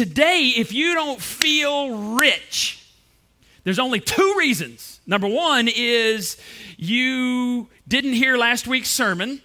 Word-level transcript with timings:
today, 0.00 0.54
if 0.56 0.72
you 0.72 0.94
don't 0.94 1.20
feel 1.20 2.14
rich, 2.14 2.82
there's 3.64 3.78
only 3.78 4.00
two 4.00 4.34
reasons. 4.38 4.98
Number 5.06 5.28
one 5.28 5.68
is 5.68 6.38
you 6.78 7.68
didn't 7.86 8.14
hear 8.14 8.38
last 8.38 8.66
week's 8.66 8.88
sermon 8.88 9.42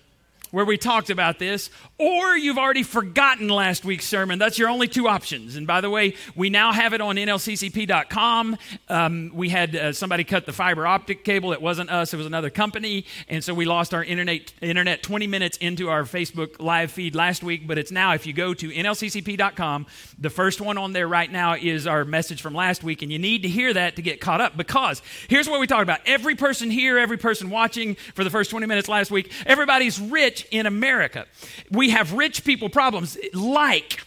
where 0.51 0.65
we 0.65 0.77
talked 0.77 1.09
about 1.09 1.39
this, 1.39 1.69
or 1.97 2.37
you've 2.37 2.57
already 2.57 2.83
forgotten 2.83 3.47
last 3.47 3.85
week's 3.85 4.05
sermon. 4.05 4.39
That's 4.39 4.59
your 4.59 4.69
only 4.69 4.87
two 4.87 5.07
options. 5.07 5.55
And 5.55 5.65
by 5.65 5.81
the 5.81 5.89
way, 5.89 6.15
we 6.35 6.49
now 6.49 6.73
have 6.73 6.93
it 6.93 7.01
on 7.01 7.15
nlccp.com. 7.15 8.57
Um, 8.89 9.31
we 9.33 9.49
had 9.49 9.75
uh, 9.75 9.93
somebody 9.93 10.23
cut 10.23 10.45
the 10.45 10.53
fiber 10.53 10.85
optic 10.85 11.23
cable. 11.23 11.53
It 11.53 11.61
wasn't 11.61 11.89
us, 11.89 12.13
it 12.13 12.17
was 12.17 12.25
another 12.25 12.49
company. 12.49 13.05
And 13.29 13.43
so 13.43 13.53
we 13.53 13.65
lost 13.65 13.93
our 13.93 14.03
internet, 14.03 14.53
internet 14.61 15.03
20 15.03 15.27
minutes 15.27 15.57
into 15.57 15.89
our 15.89 16.03
Facebook 16.03 16.59
live 16.59 16.91
feed 16.91 17.15
last 17.15 17.43
week. 17.43 17.67
But 17.67 17.77
it's 17.77 17.91
now, 17.91 18.13
if 18.13 18.25
you 18.25 18.33
go 18.33 18.53
to 18.53 18.69
nlccp.com, 18.69 19.85
the 20.19 20.29
first 20.29 20.61
one 20.61 20.77
on 20.77 20.93
there 20.93 21.07
right 21.07 21.31
now 21.31 21.55
is 21.55 21.87
our 21.87 22.05
message 22.05 22.41
from 22.41 22.53
last 22.53 22.83
week. 22.83 23.01
And 23.01 23.11
you 23.11 23.19
need 23.19 23.43
to 23.43 23.49
hear 23.49 23.73
that 23.73 23.95
to 23.95 24.01
get 24.01 24.19
caught 24.19 24.41
up 24.41 24.57
because 24.57 25.01
here's 25.29 25.47
what 25.47 25.59
we 25.59 25.67
talked 25.67 25.83
about. 25.83 26.01
Every 26.05 26.35
person 26.35 26.69
here, 26.69 26.97
every 26.97 27.17
person 27.17 27.49
watching 27.49 27.95
for 28.15 28.23
the 28.23 28.29
first 28.29 28.51
20 28.51 28.65
minutes 28.65 28.87
last 28.89 29.11
week, 29.11 29.31
everybody's 29.45 29.99
rich 29.99 30.34
in 30.51 30.65
America. 30.65 31.25
We 31.71 31.91
have 31.91 32.13
rich 32.13 32.43
people 32.43 32.69
problems 32.69 33.17
like 33.33 34.01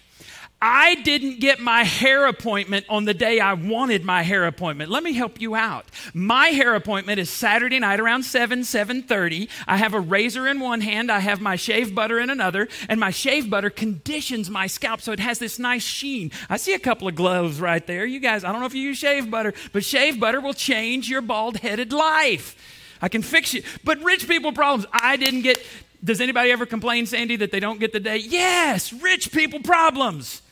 I 0.60 0.96
didn't 0.96 1.38
get 1.38 1.60
my 1.60 1.84
hair 1.84 2.27
appointment 2.27 2.84
on 2.88 3.04
the 3.04 3.14
day 3.14 3.38
I 3.38 3.52
wanted 3.52 4.04
my 4.04 4.23
hair 4.24 4.45
appointment. 4.45 4.91
Let 4.91 5.04
me 5.04 5.12
help 5.12 5.41
you 5.41 5.54
out. 5.54 5.84
My 6.12 6.48
hair 6.48 6.74
appointment 6.74 7.20
is 7.20 7.30
Saturday 7.30 7.78
night 7.78 8.01
around 8.01 8.24
7, 8.24 8.62
7:30. 8.64 9.48
I 9.68 9.77
have 9.77 9.95
a 9.95 10.01
razor 10.01 10.48
in 10.48 10.59
one 10.59 10.80
hand, 10.80 11.12
I 11.12 11.20
have 11.20 11.41
my 11.41 11.54
shave 11.54 11.95
butter 11.95 12.18
in 12.18 12.29
another, 12.29 12.66
and 12.88 12.98
my 12.98 13.10
shave 13.10 13.48
butter 13.48 13.70
conditions 13.70 14.51
my 14.51 14.66
scalp 14.66 15.01
so 15.01 15.12
it 15.12 15.20
has 15.20 15.38
this 15.38 15.60
nice 15.60 15.84
sheen. 15.84 16.32
I 16.51 16.56
see 16.56 16.74
a 16.74 16.80
couple 16.80 17.06
of 17.06 17.15
gloves 17.15 17.60
right 17.60 17.87
there. 17.87 18.04
You 18.04 18.18
guys, 18.18 18.42
I 18.42 18.51
don't 18.51 18.60
know 18.60 18.66
if 18.66 18.74
you 18.74 18.82
use 18.82 18.98
shave 18.98 19.30
butter, 19.30 19.54
but 19.73 19.84
shave 19.84 20.18
butter 20.18 20.40
will 20.40 20.54
change 20.54 21.09
your 21.09 21.23
bald-headed 21.23 21.93
life. 21.93 22.56
I 23.01 23.09
can 23.09 23.23
fix 23.23 23.54
you. 23.54 23.62
But 23.84 24.02
rich 24.02 24.26
people 24.26 24.51
problems. 24.52 24.87
I 24.93 25.16
didn't 25.16 25.43
get 25.43 25.65
does 26.02 26.21
anybody 26.21 26.51
ever 26.52 26.66
complain, 26.66 27.07
Sandy, 27.07 27.37
that 27.37 27.51
they 27.51 27.60
don't 27.60 27.80
get 27.80 27.93
the 27.93 28.01
day? 28.01 28.18
Yes, 28.18 28.93
rich 28.93 29.32
people 29.32 29.60
problems. 29.60 30.43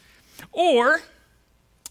Or, 0.53 1.00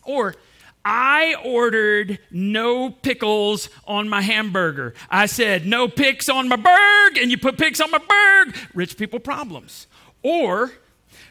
or, 0.04 0.36
I 0.84 1.36
ordered 1.44 2.20
no 2.30 2.90
pickles 2.90 3.70
on 3.88 4.10
my 4.10 4.22
hamburger. 4.22 4.94
I 5.10 5.26
said, 5.26 5.66
no 5.66 5.88
picks 5.88 6.30
on 6.30 6.48
my 6.48 6.58
burg, 6.58 7.18
and 7.18 7.32
you 7.32 7.38
put 7.38 7.58
picks 7.58 7.80
on 7.80 7.92
my 7.92 7.98
burg. 7.98 8.56
Rich 8.74 8.98
people 8.98 9.20
problems. 9.20 9.88
Or, 10.22 10.72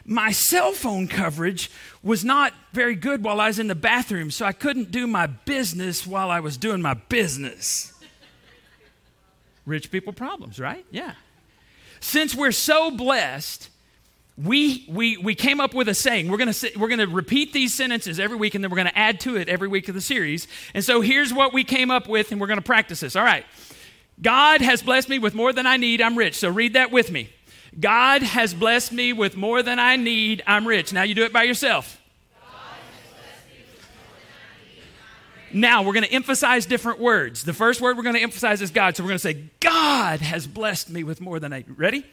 my 0.03 0.31
cell 0.31 0.71
phone 0.71 1.07
coverage 1.07 1.71
was 2.03 2.25
not 2.25 2.53
very 2.73 2.95
good 2.95 3.23
while 3.23 3.39
I 3.39 3.47
was 3.47 3.59
in 3.59 3.67
the 3.67 3.75
bathroom, 3.75 4.31
so 4.31 4.45
I 4.45 4.51
couldn't 4.51 4.91
do 4.91 5.07
my 5.07 5.27
business 5.27 6.05
while 6.05 6.29
I 6.29 6.39
was 6.39 6.57
doing 6.57 6.81
my 6.81 6.95
business. 6.95 7.93
Rich 9.65 9.89
people 9.89 10.13
problems, 10.13 10.59
right? 10.59 10.85
Yeah 10.91 11.13
since 12.05 12.35
we're 12.35 12.51
so 12.51 12.91
blessed, 12.91 13.69
we, 14.37 14.85
we, 14.87 15.17
we 15.17 15.33
came 15.33 15.59
up 15.59 15.73
with 15.73 15.89
a 15.89 15.95
saying. 15.95 16.29
We're 16.29 16.37
going 16.37 16.53
we're 16.77 16.87
gonna 16.87 17.07
repeat 17.07 17.51
these 17.51 17.73
sentences 17.73 18.19
every 18.19 18.37
week, 18.37 18.53
and 18.53 18.63
then 18.63 18.69
we're 18.69 18.75
going 18.75 18.87
to 18.87 18.97
add 18.97 19.19
to 19.21 19.37
it 19.37 19.49
every 19.49 19.67
week 19.67 19.89
of 19.89 19.95
the 19.95 20.01
series. 20.01 20.47
And 20.75 20.83
so 20.83 21.01
here's 21.01 21.33
what 21.33 21.51
we 21.51 21.63
came 21.63 21.89
up 21.89 22.07
with, 22.07 22.31
and 22.31 22.39
we're 22.39 22.47
going 22.47 22.59
to 22.59 22.63
practice 22.63 22.99
this. 22.99 23.15
All 23.15 23.23
right. 23.23 23.43
God 24.21 24.61
has 24.61 24.83
blessed 24.83 25.09
me 25.09 25.17
with 25.19 25.33
more 25.33 25.51
than 25.51 25.65
I 25.65 25.77
need. 25.77 25.99
I'm 25.99 26.17
rich. 26.17 26.35
So 26.35 26.49
read 26.49 26.73
that 26.73 26.91
with 26.91 27.11
me. 27.11 27.29
God 27.77 28.21
has 28.21 28.53
blessed 28.53 28.91
me 28.91 29.11
with 29.11 29.35
more 29.35 29.63
than 29.63 29.79
I 29.79 29.95
need. 29.95 30.43
I'm 30.45 30.67
rich. 30.67 30.93
Now 30.93 31.03
you 31.03 31.15
do 31.15 31.23
it 31.23 31.33
by 31.33 31.43
yourself. 31.43 31.99
Now 35.53 35.83
we're 35.83 35.93
going 35.93 36.05
to 36.05 36.11
emphasize 36.11 36.65
different 36.65 36.99
words. 36.99 37.43
The 37.43 37.53
first 37.53 37.81
word 37.81 37.97
we're 37.97 38.03
going 38.03 38.15
to 38.15 38.21
emphasize 38.21 38.61
is 38.61 38.71
God. 38.71 38.95
So 38.95 39.03
we're 39.03 39.09
going 39.09 39.19
to 39.19 39.23
say, 39.23 39.45
God 39.59 40.21
has 40.21 40.47
blessed 40.47 40.89
me 40.89 41.03
with 41.03 41.21
more 41.21 41.39
than 41.39 41.53
I. 41.53 41.63
Ready? 41.67 42.05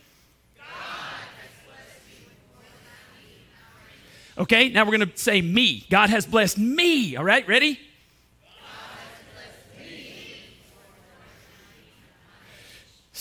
Okay, 4.38 4.70
now 4.70 4.84
we're 4.84 4.96
going 4.96 5.10
to 5.10 5.16
say 5.16 5.42
me. 5.42 5.86
God 5.90 6.08
has 6.08 6.24
blessed 6.24 6.56
me. 6.56 7.16
All 7.16 7.24
right, 7.24 7.46
ready? 7.46 7.78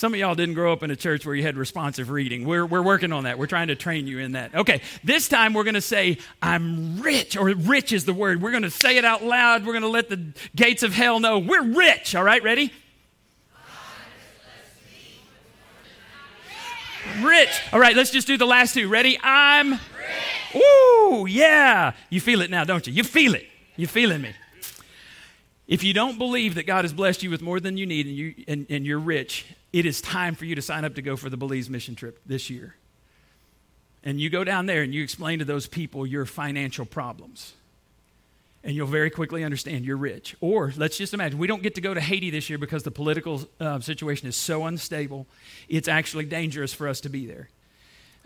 Some 0.02 0.16
of 0.16 0.20
y'all 0.20 0.34
didn't 0.34 0.56
grow 0.56 0.74
up 0.74 0.82
in 0.82 0.90
a 0.90 0.96
church 0.96 1.28
where 1.28 1.36
you 1.36 1.44
had 1.44 1.58
responsive 1.58 2.10
reading. 2.10 2.44
We're, 2.44 2.66
we're 2.66 2.82
working 2.82 3.12
on 3.12 3.26
that. 3.26 3.38
We're 3.38 3.46
trying 3.46 3.68
to 3.68 3.76
train 3.76 4.08
you 4.08 4.18
in 4.18 4.32
that. 4.32 4.56
Okay, 4.56 4.82
this 5.04 5.28
time 5.28 5.54
we're 5.54 5.64
going 5.64 5.76
to 5.76 5.80
say, 5.80 6.18
I'm 6.42 7.00
rich, 7.00 7.38
or 7.38 7.54
rich 7.54 7.94
is 7.94 8.04
the 8.06 8.14
word. 8.14 8.42
We're 8.42 8.50
going 8.50 8.64
to 8.64 8.72
say 8.72 8.98
it 8.98 9.06
out 9.06 9.24
loud. 9.24 9.64
We're 9.64 9.74
going 9.74 9.84
to 9.84 9.90
let 9.90 10.10
the 10.10 10.34
gates 10.56 10.82
of 10.82 10.92
hell 10.92 11.20
know 11.20 11.38
we're 11.38 11.76
rich. 11.76 12.16
All 12.16 12.24
right, 12.24 12.42
ready? 12.42 12.74
Rich. 17.22 17.62
All 17.72 17.80
right, 17.80 17.96
let's 17.96 18.10
just 18.10 18.26
do 18.26 18.40
the 18.40 18.48
last 18.48 18.74
two. 18.74 18.90
Ready? 18.90 19.20
I'm 19.22 19.74
rich. 19.74 20.64
Ooh, 20.64 21.28
yeah. 21.30 21.94
You 22.10 22.22
feel 22.22 22.42
it 22.42 22.50
now, 22.50 22.64
don't 22.64 22.88
you? 22.88 22.94
You 22.94 23.04
feel 23.04 23.36
it. 23.36 23.46
You 23.76 23.86
feeling 23.86 24.24
me? 24.24 24.34
If 25.68 25.84
you 25.84 25.94
don't 25.94 26.18
believe 26.18 26.56
that 26.56 26.66
God 26.66 26.86
has 26.86 26.92
blessed 26.92 27.22
you 27.22 27.30
with 27.30 27.44
more 27.44 27.60
than 27.60 27.78
you 27.78 27.86
need 27.86 28.08
and, 28.08 28.16
you, 28.16 28.34
and, 28.48 28.66
and 28.68 28.84
you're 28.84 28.98
rich, 28.98 29.46
it 29.74 29.86
is 29.86 30.02
time 30.02 30.36
for 30.36 30.46
you 30.46 30.56
to 30.56 30.62
sign 30.62 30.86
up 30.86 30.96
to 30.96 31.02
go 31.02 31.16
for 31.16 31.30
the 31.30 31.38
Belize 31.38 31.70
mission 31.70 31.96
trip 31.96 32.20
this 32.26 32.50
year. 32.50 32.76
And 34.04 34.20
you 34.20 34.30
go 34.30 34.44
down 34.44 34.66
there 34.66 34.82
and 34.82 34.94
you 34.94 35.04
explain 35.04 35.40
to 35.40 35.46
those 35.46 35.68
people 35.68 36.06
your 36.06 36.26
financial 36.26 36.86
problems. 36.86 37.54
And 38.64 38.76
you'll 38.76 38.88
very 38.88 39.10
quickly 39.10 39.44
understand 39.44 39.86
you're 39.86 39.98
rich. 39.98 40.36
Or 40.40 40.74
let's 40.76 40.98
just 40.98 41.14
imagine 41.14 41.40
we 41.40 41.48
don't 41.48 41.64
get 41.64 41.76
to 41.76 41.82
go 41.82 41.94
to 41.94 42.02
Haiti 42.02 42.30
this 42.30 42.50
year 42.50 42.60
because 42.60 42.84
the 42.84 42.92
political 42.92 43.42
uh, 43.60 43.80
situation 43.80 44.28
is 44.28 44.36
so 44.36 44.66
unstable. 44.66 45.26
It's 45.68 45.88
actually 45.88 46.26
dangerous 46.26 46.74
for 46.74 46.88
us 46.88 47.02
to 47.02 47.10
be 47.10 47.26
there. 47.26 47.50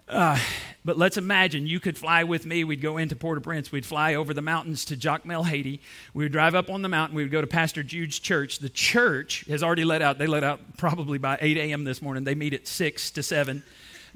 Uh, 0.07 0.37
but 0.83 0.97
let's 0.97 1.17
imagine 1.17 1.65
you 1.65 1.79
could 1.79 1.97
fly 1.97 2.23
with 2.23 2.45
me. 2.45 2.63
We'd 2.63 2.81
go 2.81 2.97
into 2.97 3.15
Port 3.15 3.39
au 3.39 3.41
Prince. 3.41 3.71
We'd 3.71 3.85
fly 3.85 4.13
over 4.13 4.33
the 4.35 4.41
mountains 4.41 4.85
to 4.85 4.95
Jacmel, 4.95 5.45
Haiti. 5.45 5.81
We 6.13 6.25
would 6.25 6.31
drive 6.31 6.53
up 6.53 6.69
on 6.69 6.83
the 6.83 6.89
mountain. 6.89 7.15
We 7.15 7.23
would 7.23 7.31
go 7.31 7.41
to 7.41 7.47
Pastor 7.47 7.81
Jude's 7.81 8.19
church. 8.19 8.59
The 8.59 8.69
church 8.69 9.45
has 9.47 9.63
already 9.63 9.83
let 9.83 10.03
out. 10.03 10.19
They 10.19 10.27
let 10.27 10.43
out 10.43 10.59
probably 10.77 11.17
by 11.17 11.39
8 11.41 11.57
a.m. 11.57 11.85
this 11.85 12.03
morning. 12.03 12.23
They 12.23 12.35
meet 12.35 12.53
at 12.53 12.67
6 12.67 13.11
to 13.11 13.23
7 13.23 13.63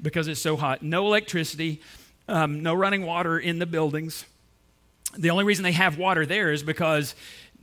because 0.00 0.28
it's 0.28 0.40
so 0.40 0.56
hot. 0.56 0.82
No 0.82 1.06
electricity, 1.06 1.80
um, 2.28 2.62
no 2.62 2.74
running 2.74 3.04
water 3.04 3.38
in 3.38 3.58
the 3.58 3.66
buildings. 3.66 4.24
The 5.18 5.30
only 5.30 5.44
reason 5.44 5.64
they 5.64 5.72
have 5.72 5.98
water 5.98 6.24
there 6.24 6.52
is 6.52 6.62
because 6.62 7.16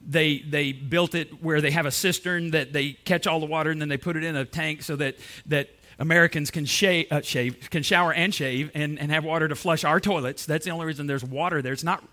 they 0.06 0.40
they 0.40 0.74
built 0.74 1.16
it 1.16 1.42
where 1.42 1.60
they 1.60 1.72
have 1.72 1.86
a 1.86 1.92
cistern 1.92 2.52
that 2.52 2.72
they 2.72 2.92
catch 2.94 3.26
all 3.26 3.40
the 3.40 3.46
water 3.46 3.72
and 3.72 3.82
then 3.82 3.90
they 3.90 3.98
put 3.98 4.16
it 4.16 4.24
in 4.24 4.36
a 4.36 4.46
tank 4.46 4.84
so 4.84 4.96
that 4.96 5.16
that 5.48 5.70
Americans 6.00 6.52
can 6.52 6.66
shave, 6.66 7.08
uh, 7.12 7.22
shave, 7.22 7.70
can 7.70 7.84
shower 7.84 8.14
and 8.14 8.34
shave 8.34 8.72
and, 8.74 9.00
and 9.00 9.12
have 9.12 9.24
water 9.24 9.48
to 9.48 9.56
flush 9.56 9.84
our 9.84 10.00
toilets. 10.00 10.46
That's 10.46 10.66
the 10.66 10.72
only 10.72 10.86
reason 10.86 11.08
there's 11.08 11.24
water 11.24 11.62
there. 11.62 11.74
It's 11.74 11.84
not, 11.84 12.04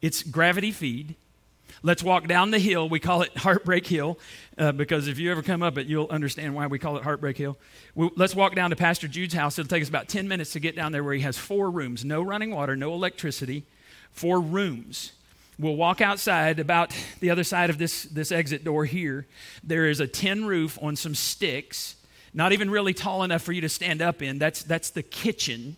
it's 0.00 0.22
gravity 0.22 0.70
feed. 0.70 1.14
Let's 1.82 2.02
walk 2.02 2.28
down 2.28 2.50
the 2.50 2.58
hill. 2.58 2.88
We 2.88 3.00
call 3.00 3.22
it 3.22 3.36
Heartbreak 3.38 3.86
Hill 3.86 4.18
uh, 4.58 4.72
because 4.72 5.08
if 5.08 5.18
you 5.18 5.32
ever 5.32 5.42
come 5.42 5.62
up 5.62 5.78
it, 5.78 5.86
you'll 5.86 6.08
understand 6.08 6.54
why 6.54 6.66
we 6.66 6.78
call 6.78 6.96
it 6.96 7.02
Heartbreak 7.02 7.38
Hill. 7.38 7.56
we 7.94 8.10
let's 8.16 8.34
walk 8.34 8.54
down 8.54 8.70
to 8.70 8.76
Pastor 8.76 9.08
Jude's 9.08 9.34
house. 9.34 9.58
It'll 9.58 9.68
take 9.68 9.82
us 9.82 9.88
about 9.88 10.08
10 10.08 10.28
minutes 10.28 10.52
to 10.52 10.60
get 10.60 10.76
down 10.76 10.92
there 10.92 11.02
where 11.02 11.14
he 11.14 11.20
has 11.22 11.38
four 11.38 11.70
rooms 11.70 12.04
no 12.04 12.22
running 12.22 12.54
water, 12.54 12.76
no 12.76 12.92
electricity, 12.92 13.64
four 14.12 14.40
rooms. 14.40 15.12
We'll 15.58 15.76
walk 15.76 16.00
outside 16.00 16.58
about 16.58 16.94
the 17.20 17.30
other 17.30 17.44
side 17.44 17.70
of 17.70 17.78
this, 17.78 18.04
this 18.04 18.32
exit 18.32 18.64
door 18.64 18.84
here. 18.84 19.26
There 19.62 19.86
is 19.86 20.00
a 20.00 20.06
tin 20.06 20.46
roof 20.46 20.78
on 20.82 20.96
some 20.96 21.14
sticks 21.14 21.96
not 22.34 22.52
even 22.52 22.70
really 22.70 22.94
tall 22.94 23.22
enough 23.22 23.42
for 23.42 23.52
you 23.52 23.60
to 23.60 23.68
stand 23.68 24.00
up 24.00 24.22
in. 24.22 24.38
That's, 24.38 24.62
that's 24.62 24.90
the 24.90 25.02
kitchen. 25.02 25.76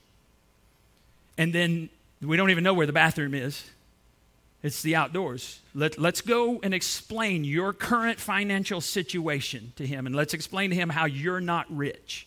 And 1.37 1.53
then 1.53 1.89
we 2.23 2.37
don't 2.37 2.51
even 2.51 2.65
know 2.65 2.75
where 2.75 2.87
the 2.87 2.93
bathroom 2.93 3.35
is. 3.35 3.65
It's 4.63 4.81
the 4.81 4.97
outdoors. 4.97 5.61
Let, 5.75 5.99
let's 5.99 6.23
go 6.23 6.61
and 6.63 6.73
explain 6.73 7.45
your 7.45 7.73
current 7.73 8.19
financial 8.19 8.81
situation 8.81 9.73
to 9.77 9.87
him, 9.87 10.07
and 10.07 10.17
let's 10.17 10.33
explain 10.33 10.71
to 10.71 10.77
him 10.77 10.89
how 10.89 11.05
you're 11.05 11.41
not 11.41 11.67
rich. 11.69 12.27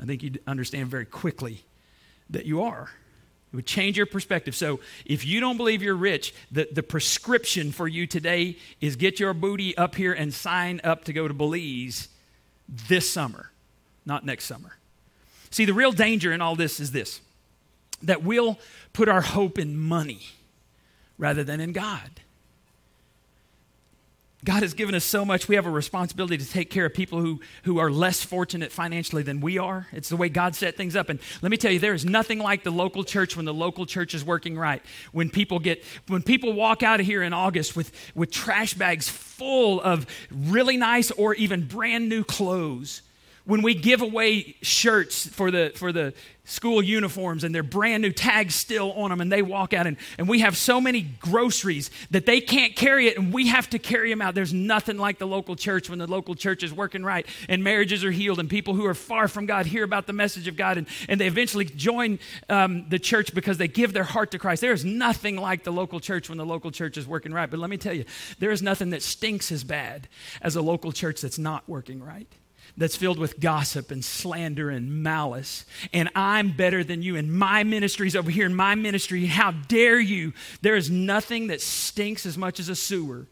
I 0.00 0.06
think 0.06 0.24
you'd 0.24 0.40
understand 0.46 0.88
very 0.88 1.04
quickly 1.04 1.62
that 2.30 2.46
you 2.46 2.62
are. 2.62 2.90
It 3.52 3.56
would 3.56 3.66
change 3.66 3.96
your 3.96 4.06
perspective. 4.06 4.56
So, 4.56 4.80
if 5.04 5.24
you 5.24 5.40
don't 5.40 5.56
believe 5.56 5.82
you're 5.82 5.94
rich, 5.94 6.34
the, 6.50 6.68
the 6.72 6.82
prescription 6.82 7.70
for 7.70 7.86
you 7.86 8.06
today 8.06 8.56
is 8.80 8.96
get 8.96 9.20
your 9.20 9.34
booty 9.34 9.76
up 9.76 9.94
here 9.94 10.12
and 10.12 10.32
sign 10.32 10.80
up 10.82 11.04
to 11.04 11.12
go 11.12 11.28
to 11.28 11.34
Belize 11.34 12.08
this 12.70 13.10
summer, 13.10 13.50
not 14.06 14.24
next 14.24 14.44
summer. 14.44 14.76
See, 15.50 15.64
the 15.64 15.74
real 15.74 15.92
danger 15.92 16.32
in 16.32 16.40
all 16.40 16.56
this 16.56 16.80
is 16.80 16.92
this 16.92 17.20
that 18.02 18.22
we'll 18.22 18.58
put 18.94 19.08
our 19.08 19.20
hope 19.20 19.58
in 19.58 19.78
money 19.78 20.20
rather 21.18 21.44
than 21.44 21.60
in 21.60 21.72
God. 21.72 22.08
God 24.44 24.62
has 24.62 24.72
given 24.72 24.94
us 24.94 25.04
so 25.04 25.24
much. 25.24 25.48
We 25.48 25.56
have 25.56 25.66
a 25.66 25.70
responsibility 25.70 26.38
to 26.38 26.48
take 26.48 26.70
care 26.70 26.86
of 26.86 26.94
people 26.94 27.20
who, 27.20 27.40
who 27.64 27.78
are 27.78 27.90
less 27.90 28.22
fortunate 28.22 28.72
financially 28.72 29.22
than 29.22 29.40
we 29.40 29.58
are. 29.58 29.86
It's 29.92 30.08
the 30.08 30.16
way 30.16 30.30
God 30.30 30.54
set 30.54 30.76
things 30.76 30.96
up. 30.96 31.10
And 31.10 31.20
let 31.42 31.50
me 31.50 31.58
tell 31.58 31.70
you, 31.70 31.78
there 31.78 31.92
is 31.92 32.06
nothing 32.06 32.38
like 32.38 32.64
the 32.64 32.70
local 32.70 33.04
church 33.04 33.36
when 33.36 33.44
the 33.44 33.52
local 33.52 33.84
church 33.84 34.14
is 34.14 34.24
working 34.24 34.56
right. 34.56 34.82
When 35.12 35.28
people 35.28 35.58
get, 35.58 35.84
when 36.06 36.22
people 36.22 36.54
walk 36.54 36.82
out 36.82 37.00
of 37.00 37.06
here 37.06 37.22
in 37.22 37.34
August 37.34 37.76
with, 37.76 37.92
with 38.14 38.30
trash 38.30 38.72
bags 38.72 39.08
full 39.08 39.80
of 39.82 40.06
really 40.30 40.78
nice 40.78 41.10
or 41.10 41.34
even 41.34 41.66
brand 41.66 42.08
new 42.08 42.24
clothes 42.24 43.02
when 43.50 43.62
we 43.62 43.74
give 43.74 44.00
away 44.00 44.54
shirts 44.62 45.26
for 45.26 45.50
the 45.50 45.72
for 45.74 45.90
the 45.90 46.14
school 46.44 46.80
uniforms 46.80 47.42
and 47.42 47.52
their 47.52 47.64
brand 47.64 48.00
new 48.00 48.12
tags 48.12 48.54
still 48.54 48.92
on 48.92 49.10
them 49.10 49.20
and 49.20 49.30
they 49.30 49.42
walk 49.42 49.72
out 49.72 49.88
and, 49.88 49.96
and 50.18 50.28
we 50.28 50.38
have 50.38 50.56
so 50.56 50.80
many 50.80 51.02
groceries 51.02 51.90
that 52.12 52.26
they 52.26 52.40
can't 52.40 52.76
carry 52.76 53.08
it 53.08 53.18
and 53.18 53.32
we 53.32 53.48
have 53.48 53.68
to 53.70 53.78
carry 53.78 54.08
them 54.08 54.22
out. 54.22 54.36
There's 54.36 54.52
nothing 54.52 54.98
like 54.98 55.18
the 55.18 55.26
local 55.26 55.56
church 55.56 55.90
when 55.90 55.98
the 55.98 56.06
local 56.06 56.36
church 56.36 56.62
is 56.62 56.72
working 56.72 57.04
right 57.04 57.26
and 57.48 57.64
marriages 57.64 58.04
are 58.04 58.12
healed 58.12 58.38
and 58.38 58.48
people 58.48 58.74
who 58.74 58.86
are 58.86 58.94
far 58.94 59.26
from 59.26 59.46
god 59.46 59.66
hear 59.66 59.82
about 59.82 60.06
the 60.06 60.12
message 60.12 60.46
of 60.46 60.56
god 60.56 60.78
and, 60.78 60.86
and 61.08 61.20
they 61.20 61.26
eventually 61.26 61.64
join 61.64 62.20
um, 62.48 62.88
the 62.88 63.00
church 63.00 63.34
because 63.34 63.58
they 63.58 63.68
give 63.68 63.92
their 63.92 64.04
heart 64.04 64.30
to 64.30 64.38
christ. 64.38 64.60
There 64.60 64.72
is 64.72 64.84
nothing 64.84 65.36
like 65.36 65.64
the 65.64 65.72
local 65.72 65.98
church 65.98 66.28
when 66.28 66.38
the 66.38 66.46
local 66.46 66.70
church 66.70 66.96
is 66.96 67.06
working 67.06 67.32
right. 67.32 67.50
But 67.50 67.58
let 67.58 67.70
me 67.70 67.78
tell 67.78 67.94
you 67.94 68.04
there 68.38 68.52
is 68.52 68.62
nothing 68.62 68.90
that 68.90 69.02
stinks 69.02 69.50
as 69.50 69.64
bad 69.64 70.08
as 70.40 70.54
a 70.54 70.62
local 70.62 70.92
church 70.92 71.20
that's 71.20 71.38
not 71.38 71.68
working 71.68 72.00
right 72.00 72.32
that's 72.76 72.96
filled 72.96 73.18
with 73.18 73.40
gossip 73.40 73.90
and 73.90 74.04
slander 74.04 74.70
and 74.70 75.02
malice. 75.02 75.64
And 75.92 76.08
I'm 76.14 76.52
better 76.52 76.82
than 76.82 77.02
you. 77.02 77.16
And 77.16 77.32
my 77.32 77.64
ministry's 77.64 78.16
over 78.16 78.30
here 78.30 78.46
in 78.46 78.54
my 78.54 78.74
ministry. 78.74 79.26
How 79.26 79.50
dare 79.50 80.00
you? 80.00 80.32
There 80.62 80.76
is 80.76 80.90
nothing 80.90 81.48
that 81.48 81.60
stinks 81.60 82.26
as 82.26 82.38
much 82.38 82.58
as 82.58 82.68
a 82.68 82.76
sewer 82.76 83.26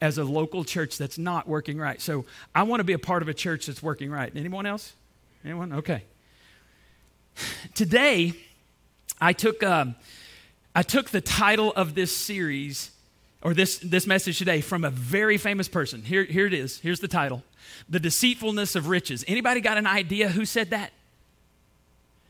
as 0.00 0.18
a 0.18 0.24
local 0.24 0.64
church 0.64 0.98
that's 0.98 1.18
not 1.18 1.48
working 1.48 1.78
right. 1.78 2.00
So 2.00 2.24
I 2.54 2.62
want 2.62 2.80
to 2.80 2.84
be 2.84 2.92
a 2.92 2.98
part 2.98 3.22
of 3.22 3.28
a 3.28 3.34
church 3.34 3.66
that's 3.66 3.82
working 3.82 4.10
right. 4.10 4.32
Anyone 4.34 4.66
else? 4.66 4.92
Anyone? 5.44 5.72
Okay. 5.72 6.04
Today, 7.74 8.34
I 9.20 9.32
took, 9.32 9.62
um, 9.62 9.96
I 10.74 10.82
took 10.82 11.10
the 11.10 11.20
title 11.20 11.72
of 11.74 11.94
this 11.94 12.16
series 12.16 12.91
or 13.42 13.54
this, 13.54 13.78
this 13.78 14.06
message 14.06 14.38
today 14.38 14.60
from 14.60 14.84
a 14.84 14.90
very 14.90 15.36
famous 15.36 15.68
person. 15.68 16.02
Here, 16.02 16.24
here 16.24 16.46
it 16.46 16.54
is. 16.54 16.78
Here's 16.78 17.00
the 17.00 17.08
title 17.08 17.42
The 17.88 18.00
Deceitfulness 18.00 18.76
of 18.76 18.88
Riches. 18.88 19.24
Anybody 19.26 19.60
got 19.60 19.78
an 19.78 19.86
idea 19.86 20.28
who 20.28 20.44
said 20.44 20.70
that? 20.70 20.92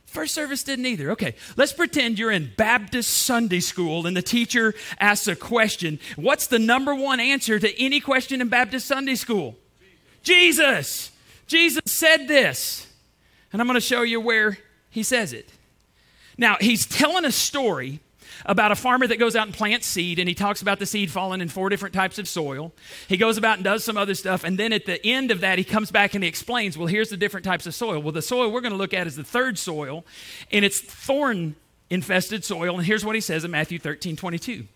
First 0.06 0.34
service 0.34 0.62
didn't 0.62 0.84
either. 0.84 1.10
Okay, 1.12 1.36
let's 1.56 1.72
pretend 1.72 2.18
you're 2.18 2.30
in 2.30 2.52
Baptist 2.56 3.10
Sunday 3.10 3.60
school 3.60 4.06
and 4.06 4.14
the 4.14 4.22
teacher 4.22 4.74
asks 5.00 5.26
a 5.26 5.34
question. 5.34 5.98
What's 6.16 6.48
the 6.48 6.58
number 6.58 6.94
one 6.94 7.18
answer 7.18 7.58
to 7.58 7.82
any 7.82 7.98
question 7.98 8.42
in 8.42 8.48
Baptist 8.48 8.86
Sunday 8.86 9.14
school? 9.14 9.56
Jesus. 10.22 11.10
Jesus 11.46 11.82
said 11.86 12.28
this. 12.28 12.86
And 13.52 13.60
I'm 13.60 13.66
going 13.66 13.74
to 13.74 13.80
show 13.80 14.02
you 14.02 14.20
where 14.20 14.58
he 14.90 15.02
says 15.02 15.32
it. 15.32 15.48
Now, 16.36 16.56
he's 16.60 16.86
telling 16.86 17.24
a 17.24 17.32
story 17.32 18.00
about 18.44 18.72
a 18.72 18.76
farmer 18.76 19.06
that 19.06 19.18
goes 19.18 19.36
out 19.36 19.46
and 19.46 19.54
plants 19.54 19.86
seed, 19.86 20.18
and 20.18 20.28
he 20.28 20.34
talks 20.34 20.62
about 20.62 20.78
the 20.78 20.86
seed 20.86 21.10
falling 21.10 21.40
in 21.40 21.48
four 21.48 21.68
different 21.68 21.94
types 21.94 22.18
of 22.18 22.28
soil. 22.28 22.72
He 23.08 23.16
goes 23.16 23.36
about 23.36 23.58
and 23.58 23.64
does 23.64 23.84
some 23.84 23.96
other 23.96 24.14
stuff, 24.14 24.44
and 24.44 24.58
then 24.58 24.72
at 24.72 24.86
the 24.86 25.04
end 25.06 25.30
of 25.30 25.40
that, 25.40 25.58
he 25.58 25.64
comes 25.64 25.90
back 25.90 26.14
and 26.14 26.22
he 26.24 26.28
explains, 26.28 26.76
well, 26.76 26.86
here's 26.86 27.10
the 27.10 27.16
different 27.16 27.44
types 27.44 27.66
of 27.66 27.74
soil. 27.74 28.00
Well, 28.00 28.12
the 28.12 28.22
soil 28.22 28.50
we're 28.50 28.60
going 28.60 28.72
to 28.72 28.78
look 28.78 28.94
at 28.94 29.06
is 29.06 29.16
the 29.16 29.24
third 29.24 29.58
soil, 29.58 30.04
and 30.50 30.64
it's 30.64 30.80
thorn 30.80 31.56
infested 31.90 32.44
soil. 32.44 32.76
And 32.76 32.86
here's 32.86 33.04
what 33.04 33.14
he 33.14 33.20
says 33.20 33.44
in 33.44 33.50
Matthew 33.50 33.78
13 33.78 34.16
22. 34.16 34.66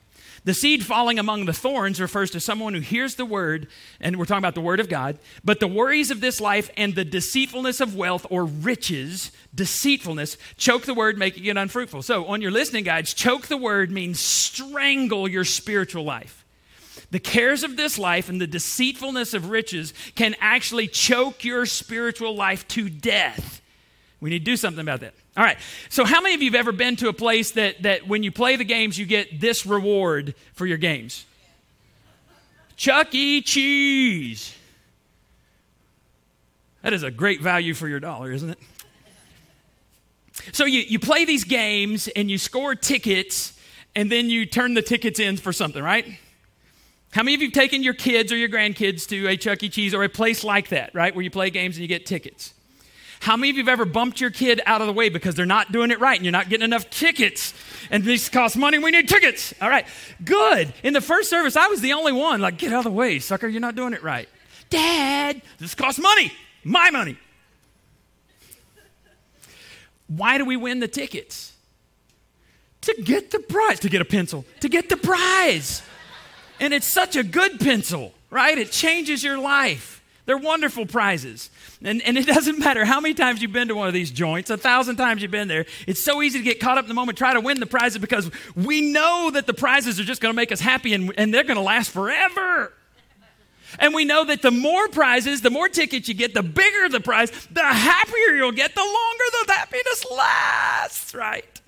The 0.47 0.55
seed 0.55 0.87
falling 0.87 1.19
among 1.19 1.47
the 1.47 1.53
thorns 1.53 2.01
refers 2.01 2.31
to 2.31 2.39
someone 2.39 2.73
who 2.73 2.79
hears 2.79 3.17
the 3.17 3.25
word, 3.25 3.67
and 4.01 4.17
we're 4.17 4.27
talking 4.27 4.39
about 4.39 4.55
the 4.55 4.61
word 4.61 4.79
of 4.79 4.89
God, 4.89 5.19
but 5.45 5.59
the 5.59 5.67
worries 5.67 6.13
of 6.13 6.21
this 6.21 6.41
life 6.41 6.71
and 6.77 6.95
the 6.95 7.05
deceitfulness 7.05 7.81
of 7.81 7.97
wealth 7.97 8.25
or 8.31 8.45
riches, 8.45 9.33
deceitfulness, 9.53 10.39
choke 10.57 10.85
the 10.85 10.95
word, 10.95 11.19
making 11.19 11.47
it 11.47 11.57
unfruitful. 11.57 12.03
So, 12.03 12.27
on 12.27 12.41
your 12.43 12.53
listening 12.53 12.85
guides, 12.85 13.13
choke 13.13 13.49
the 13.49 13.57
word 13.57 13.91
means 13.91 14.21
strangle 14.21 15.27
your 15.27 15.45
spiritual 15.45 16.05
life. 16.05 16.45
The 17.11 17.19
cares 17.19 17.65
of 17.65 17.77
this 17.77 17.99
life 17.99 18.29
and 18.29 18.41
the 18.41 18.47
deceitfulness 18.47 19.35
of 19.35 19.51
riches 19.51 19.93
can 20.15 20.37
actually 20.41 20.87
choke 20.87 21.43
your 21.43 21.67
spiritual 21.67 22.37
life 22.37 22.69
to 22.69 22.89
death. 22.89 23.61
We 24.21 24.31
need 24.31 24.39
to 24.39 24.45
do 24.45 24.57
something 24.57 24.81
about 24.81 25.01
that. 25.01 25.15
All 25.37 25.45
right. 25.45 25.59
So, 25.91 26.05
how 26.07 26.23
many 26.23 26.35
of 26.35 26.41
you 26.41 26.51
have 26.51 26.59
ever 26.59 26.73
been 26.73 26.97
to 26.97 27.09
a 27.09 27.13
place 27.13 27.51
that, 27.53 27.83
that 27.83 28.09
when 28.09 28.23
you 28.23 28.33
play 28.33 28.57
the 28.57 28.65
games, 28.65 28.99
you 28.99 29.05
get 29.05 29.39
this 29.39 29.67
reward 29.67 30.35
for 30.55 30.65
your 30.65 30.79
games? 30.79 31.27
Chuck 32.77 33.15
E. 33.15 33.43
Cheese. 33.43 34.55
That 36.83 36.95
is 36.95 37.03
a 37.03 37.11
great 37.11 37.43
value 37.43 37.75
for 37.75 37.87
your 37.87 38.01
dollar, 38.01 38.33
isn't 38.33 38.51
it? 38.51 38.59
So, 40.53 40.65
you, 40.65 40.81
you 40.81 40.99
play 40.99 41.27
these 41.27 41.45
games 41.45 42.09
and 42.09 42.31
you 42.31 42.39
score 42.39 42.75
tickets, 42.75 43.59
and 43.95 44.11
then 44.11 44.31
you 44.31 44.47
turn 44.47 44.73
the 44.73 44.83
tickets 44.83 45.21
in 45.21 45.37
for 45.37 45.53
something, 45.53 45.83
right? 45.83 46.19
How 47.13 47.23
many 47.23 47.35
of 47.35 47.43
you 47.43 47.49
have 47.49 47.55
taken 47.55 47.83
your 47.83 47.95
kids 47.95 48.33
or 48.33 48.37
your 48.37 48.49
grandkids 48.49 49.07
to 49.09 49.27
a 49.27 49.37
Chuck 49.37 49.63
E. 49.63 49.69
Cheese 49.69 49.93
or 49.93 50.03
a 50.03 50.09
place 50.09 50.45
like 50.45 50.69
that, 50.71 50.95
right, 50.95 51.15
where 51.15 51.23
you 51.23 51.31
play 51.31 51.51
games 51.51 51.77
and 51.77 51.83
you 51.83 51.89
get 51.89 52.07
tickets? 52.07 52.55
How 53.21 53.37
many 53.37 53.51
of 53.51 53.57
you 53.57 53.63
have 53.63 53.69
ever 53.69 53.85
bumped 53.85 54.21
your 54.21 54.31
kid 54.31 54.61
out 54.67 54.81
of 54.81 54.87
the 54.87 54.93
way 54.93 55.09
because 55.09 55.35
they're 55.35 55.47
not 55.47 55.73
doing 55.73 55.91
it 55.91 56.01
right 56.01 56.17
and 56.17 56.25
you're 56.25 56.33
not 56.33 56.49
getting 56.49 56.65
enough 56.65 56.89
tickets? 56.91 57.55
And 57.91 58.05
this 58.05 58.29
costs 58.29 58.57
money, 58.57 58.79
we 58.79 58.91
need 58.91 59.09
tickets. 59.09 59.55
All 59.61 59.69
right, 59.69 59.87
good. 60.25 60.73
In 60.83 60.93
the 60.93 61.01
first 61.01 61.31
service, 61.31 61.57
I 61.57 61.69
was 61.69 61.81
the 61.81 61.93
only 61.93 62.13
one. 62.13 62.41
Like, 62.41 62.59
get 62.59 62.73
out 62.73 62.79
of 62.79 62.85
the 62.85 62.91
way, 62.91 63.19
sucker, 63.19 63.49
you're 63.49 63.61
not 63.61 63.75
doing 63.75 63.95
it 63.95 64.03
right. 64.03 64.29
Dad, 64.71 65.43
this 65.59 65.75
costs 65.75 66.01
money, 66.01 66.33
my 66.65 66.91
money. 66.91 67.17
Why 70.09 70.39
do 70.39 70.45
we 70.45 70.57
win 70.57 70.81
the 70.81 70.89
tickets? 70.89 71.53
To 72.83 72.95
get 73.03 73.33
the 73.33 73.41
prize, 73.41 73.81
to 73.81 73.89
get 73.89 74.01
a 74.01 74.05
pencil, 74.05 74.45
to 74.61 74.69
get 74.69 74.89
the 74.89 74.97
prize. 74.97 75.83
And 76.61 76.73
it's 76.73 76.87
such 76.87 77.17
a 77.17 77.25
good 77.25 77.59
pencil, 77.59 78.15
right? 78.31 78.57
It 78.57 78.71
changes 78.71 79.25
your 79.25 79.39
life. 79.39 79.96
They're 80.27 80.37
wonderful 80.37 80.87
prizes. 80.87 81.51
And, 81.83 82.03
and 82.03 82.19
it 82.19 82.27
doesn't 82.35 82.59
matter 82.59 82.85
how 82.85 83.01
many 83.01 83.15
times 83.15 83.41
you've 83.41 83.53
been 83.53 83.69
to 83.69 83.75
one 83.75 83.89
of 83.89 83.95
these 83.95 84.11
joints, 84.11 84.51
a 84.51 84.57
thousand 84.57 84.97
times 84.97 85.23
you've 85.23 85.31
been 85.31 85.49
there. 85.49 85.67
It's 85.87 86.01
so 86.01 86.21
easy 86.21 86.39
to 86.39 86.45
get 86.45 86.61
caught 86.61 86.79
up 86.79 86.85
in 86.85 86.89
the 86.89 86.95
moment, 86.95 87.17
try 87.17 87.33
to 87.33 87.41
win 87.41 87.61
the 87.61 87.67
prizes 87.67 87.99
because 87.99 88.31
we 88.55 88.81
know 88.81 89.31
that 89.33 89.47
the 89.47 89.55
prizes 89.55 89.99
are 89.99 90.05
just 90.05 90.21
going 90.21 90.33
to 90.33 90.37
make 90.37 90.53
us 90.53 90.61
happy 90.61 90.93
and, 90.93 91.13
and 91.17 91.33
they're 91.33 91.45
going 91.45 91.57
to 91.57 91.63
last 91.63 91.91
forever. 91.91 92.73
And 93.79 93.95
we 93.95 94.05
know 94.05 94.25
that 94.25 94.43
the 94.43 94.51
more 94.51 94.89
prizes, 94.89 95.43
the 95.43 95.51
more 95.51 95.69
tickets 95.69 96.09
you 96.09 96.15
get, 96.15 96.35
the 96.35 96.43
bigger 96.43 96.89
the 96.89 97.01
prize, 97.01 97.31
the 97.51 97.63
happier 97.63 98.37
you'll 98.37 98.53
get, 98.53 98.75
the 98.75 98.81
longer 98.81 99.47
the 99.47 99.53
happiness 99.53 100.07
lasts, 100.11 101.15
right? 101.15 101.61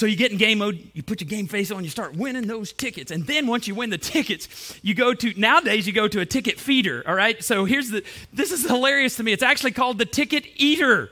So 0.00 0.06
you 0.06 0.16
get 0.16 0.32
in 0.32 0.38
game 0.38 0.60
mode, 0.60 0.90
you 0.94 1.02
put 1.02 1.20
your 1.20 1.28
game 1.28 1.46
face 1.46 1.70
on, 1.70 1.84
you 1.84 1.90
start 1.90 2.16
winning 2.16 2.46
those 2.46 2.72
tickets. 2.72 3.10
And 3.10 3.26
then 3.26 3.46
once 3.46 3.68
you 3.68 3.74
win 3.74 3.90
the 3.90 3.98
tickets, 3.98 4.80
you 4.82 4.94
go 4.94 5.12
to, 5.12 5.38
nowadays 5.38 5.86
you 5.86 5.92
go 5.92 6.08
to 6.08 6.20
a 6.20 6.24
ticket 6.24 6.58
feeder, 6.58 7.04
all 7.06 7.14
right? 7.14 7.44
So 7.44 7.66
here's 7.66 7.90
the, 7.90 8.02
this 8.32 8.50
is 8.50 8.66
hilarious 8.66 9.16
to 9.16 9.22
me. 9.22 9.32
It's 9.32 9.42
actually 9.42 9.72
called 9.72 9.98
the 9.98 10.06
ticket 10.06 10.46
eater. 10.56 11.10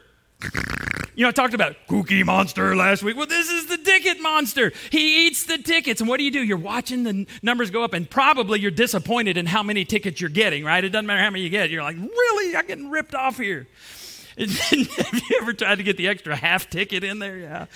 You 1.14 1.24
know, 1.24 1.28
I 1.28 1.32
talked 1.32 1.52
about 1.52 1.76
Cookie 1.86 2.22
Monster 2.22 2.74
last 2.74 3.02
week. 3.02 3.14
Well, 3.14 3.26
this 3.26 3.50
is 3.50 3.66
the 3.66 3.76
ticket 3.76 4.22
monster. 4.22 4.72
He 4.88 5.26
eats 5.26 5.44
the 5.44 5.58
tickets. 5.58 6.00
And 6.00 6.08
what 6.08 6.16
do 6.16 6.24
you 6.24 6.30
do? 6.30 6.42
You're 6.42 6.56
watching 6.56 7.02
the 7.02 7.26
numbers 7.42 7.70
go 7.70 7.84
up, 7.84 7.92
and 7.92 8.08
probably 8.08 8.58
you're 8.58 8.70
disappointed 8.70 9.36
in 9.36 9.44
how 9.44 9.62
many 9.62 9.84
tickets 9.84 10.18
you're 10.18 10.30
getting, 10.30 10.64
right? 10.64 10.82
It 10.82 10.88
doesn't 10.88 11.04
matter 11.04 11.20
how 11.20 11.28
many 11.28 11.44
you 11.44 11.50
get. 11.50 11.68
You're 11.68 11.82
like, 11.82 11.98
really? 11.98 12.56
I'm 12.56 12.66
getting 12.66 12.88
ripped 12.88 13.14
off 13.14 13.36
here. 13.36 13.68
Have 14.38 14.70
you 14.70 15.40
ever 15.42 15.52
tried 15.52 15.74
to 15.74 15.82
get 15.82 15.98
the 15.98 16.08
extra 16.08 16.34
half 16.34 16.70
ticket 16.70 17.04
in 17.04 17.18
there? 17.18 17.36
Yeah 17.36 17.66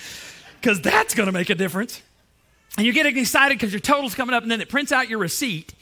because 0.63 0.81
that's 0.81 1.15
going 1.15 1.27
to 1.27 1.33
make 1.33 1.51
a 1.51 1.55
difference. 1.57 2.01
And 2.77 2.87
you're 2.87 2.95
getting 2.95 3.19
excited 3.19 3.59
because 3.59 3.73
your 3.73 3.81
total's 3.81 4.15
coming 4.15 4.35
up, 4.35 4.43
and 4.43 4.51
then 4.51 4.61
it 4.61 4.69
prints 4.69 4.93
out 4.93 5.09
your 5.09 5.19
receipt. 5.19 5.75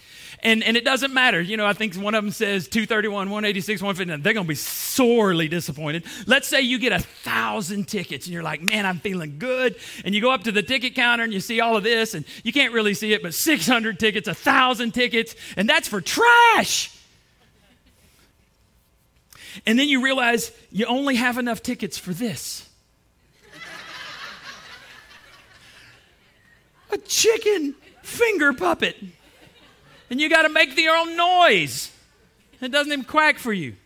And, 0.43 0.65
and 0.65 0.75
it 0.75 0.87
doesn't 0.87 1.13
matter. 1.13 1.39
You 1.39 1.59
know, 1.59 1.67
I 1.67 1.75
think 1.75 1.95
one 1.97 2.15
of 2.15 2.25
them 2.25 2.33
says 2.33 2.67
231, 2.67 3.29
186, 3.29 3.83
159. 3.83 4.23
They're 4.23 4.33
going 4.33 4.47
to 4.47 4.49
be 4.49 4.55
sorely 4.55 5.49
disappointed. 5.49 6.05
Let's 6.27 6.49
say 6.49 6.63
you 6.63 6.79
get 6.79 6.93
a 6.93 6.99
thousand 6.99 7.89
tickets 7.89 8.25
and 8.25 8.33
you're 8.33 8.43
like, 8.43 8.63
man, 8.63 8.87
I'm 8.87 9.01
feeling 9.01 9.39
good. 9.39 9.77
And 10.03 10.15
you 10.15 10.23
go 10.23 10.31
up 10.31 10.45
to 10.45 10.53
the 10.53 10.63
ticket 10.63 10.95
counter 10.95 11.25
and 11.25 11.33
you 11.33 11.41
see 11.41 11.61
all 11.61 11.77
of 11.77 11.85
this, 11.85 12.15
and 12.15 12.25
you 12.43 12.55
can't 12.55 12.73
really 12.73 12.95
see 12.95 13.13
it, 13.13 13.23
but 13.23 13.35
600 13.35 14.01
tickets, 14.01 14.29
a 14.29 14.35
thousand 14.35 14.95
tickets, 14.95 15.37
and 15.59 15.69
that's 15.69 15.89
for 15.89 16.01
trash. 16.01 16.97
And 19.67 19.79
then 19.79 19.91
you 19.91 20.03
realize 20.03 20.53
you 20.73 20.87
only 20.87 21.17
have 21.17 21.37
enough 21.37 21.63
tickets 21.63 21.99
for 21.99 22.15
this. 22.15 22.70
A 26.93 26.99
chicken 26.99 27.75
finger 28.03 28.53
puppet. 28.53 28.97
And 30.11 30.21
you 30.21 30.29
got 30.29 30.43
to 30.43 30.49
make 30.49 30.77
your 30.77 30.97
own 30.97 31.17
noise. 31.17 31.93
It 32.61 32.73
doesn't 32.73 32.93
even 32.93 33.05
quack 33.05 33.39
for 33.39 33.53
you. 33.53 33.77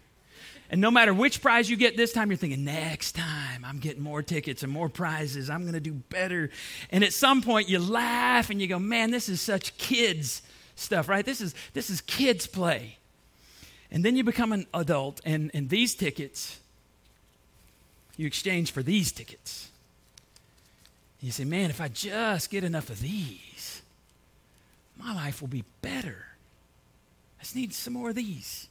And 0.70 0.80
no 0.80 0.90
matter 0.90 1.12
which 1.12 1.42
prize 1.42 1.68
you 1.70 1.76
get 1.76 1.96
this 1.96 2.12
time, 2.12 2.30
you're 2.30 2.37
thinking, 2.37 2.64
next 2.64 3.12
time 3.12 3.64
I'm 3.64 3.78
getting 3.78 4.02
more 4.02 4.23
tickets 4.23 4.62
and 4.62 4.73
more 4.73 4.88
prizes. 4.88 5.50
I'm 5.50 5.62
going 5.62 5.75
to 5.75 5.80
do 5.80 5.92
better. 5.92 6.50
And 6.90 7.04
at 7.04 7.12
some 7.12 7.42
point, 7.42 7.68
you 7.68 7.78
laugh 7.78 8.50
and 8.50 8.61
you 8.61 8.66
go, 8.66 8.78
man, 8.78 9.11
this 9.11 9.28
is 9.28 9.40
such 9.40 9.76
kids 9.76 10.42
stuff, 10.75 11.08
right? 11.08 11.25
This 11.25 11.40
is 11.40 11.54
this 11.75 11.90
is 11.90 12.00
kids 12.00 12.46
play. 12.46 12.99
And 13.90 14.04
then 14.04 14.16
you 14.16 14.25
become 14.25 14.52
an 14.52 14.66
adult 14.75 15.20
and, 15.25 15.50
and 15.54 15.68
these 15.68 15.94
tickets 15.94 16.58
you 18.16 18.26
exchange 18.26 18.73
for 18.73 18.82
these 18.82 19.12
tickets. 19.12 19.70
You 21.25 21.33
say, 21.33 21.45
man, 21.45 21.71
if 21.71 21.81
I 21.81 21.88
just 21.88 22.50
get 22.50 22.64
enough 22.64 22.90
of 22.90 23.00
these, 23.00 23.81
my 24.99 25.14
life 25.14 25.40
will 25.40 25.49
be 25.49 25.64
better. 25.81 26.26
I 27.40 27.43
just 27.43 27.57
need 27.57 27.73
some 27.73 27.95
more 27.95 28.11
of 28.11 28.14
these. 28.14 28.69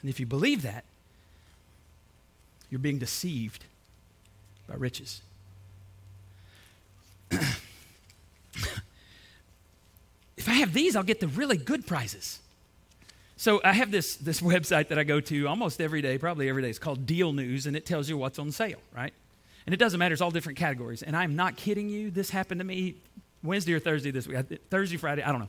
And 0.00 0.08
if 0.08 0.18
you 0.18 0.24
believe 0.24 0.62
that, 0.62 0.84
you're 2.70 2.78
being 2.78 2.96
deceived 2.96 3.66
by 4.66 4.76
riches. 4.76 5.20
if 7.30 7.60
I 10.48 10.54
have 10.54 10.72
these, 10.72 10.96
I'll 10.96 11.02
get 11.02 11.20
the 11.20 11.28
really 11.28 11.58
good 11.58 11.86
prizes. 11.86 12.38
So 13.36 13.60
I 13.62 13.74
have 13.74 13.90
this, 13.90 14.16
this 14.16 14.40
website 14.40 14.88
that 14.88 14.98
I 14.98 15.04
go 15.04 15.20
to 15.20 15.46
almost 15.46 15.78
every 15.78 16.00
day, 16.00 16.16
probably 16.16 16.48
every 16.48 16.62
day. 16.62 16.70
It's 16.70 16.78
called 16.78 17.04
Deal 17.04 17.34
News, 17.34 17.66
and 17.66 17.76
it 17.76 17.84
tells 17.84 18.08
you 18.08 18.16
what's 18.16 18.38
on 18.38 18.50
sale, 18.50 18.80
right? 18.96 19.12
And 19.66 19.72
it 19.72 19.78
doesn't 19.78 19.98
matter, 19.98 20.12
it's 20.12 20.22
all 20.22 20.30
different 20.30 20.58
categories. 20.58 21.02
And 21.02 21.16
I'm 21.16 21.36
not 21.36 21.56
kidding 21.56 21.88
you. 21.88 22.10
This 22.10 22.30
happened 22.30 22.60
to 22.60 22.64
me 22.64 22.96
Wednesday 23.42 23.72
or 23.72 23.80
Thursday 23.80 24.10
this 24.10 24.26
week. 24.26 24.38
Thursday, 24.70 24.96
Friday, 24.96 25.22
I 25.22 25.30
don't 25.30 25.40
know. 25.40 25.48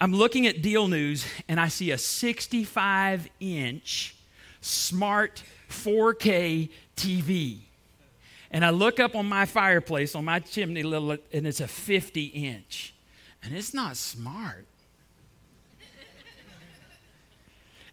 I'm 0.00 0.12
looking 0.12 0.46
at 0.46 0.60
Deal 0.60 0.88
News, 0.88 1.24
and 1.48 1.60
I 1.60 1.68
see 1.68 1.90
a 1.92 1.98
65 1.98 3.28
inch 3.40 4.16
smart 4.60 5.42
4K 5.68 6.70
TV. 6.96 7.58
And 8.50 8.64
I 8.64 8.70
look 8.70 9.00
up 9.00 9.14
on 9.14 9.26
my 9.26 9.46
fireplace, 9.46 10.14
on 10.14 10.24
my 10.24 10.38
chimney, 10.38 10.82
little, 10.82 11.16
and 11.32 11.46
it's 11.46 11.60
a 11.60 11.68
50 11.68 12.24
inch. 12.26 12.94
And 13.42 13.54
it's 13.54 13.74
not 13.74 13.96
smart. 13.96 14.66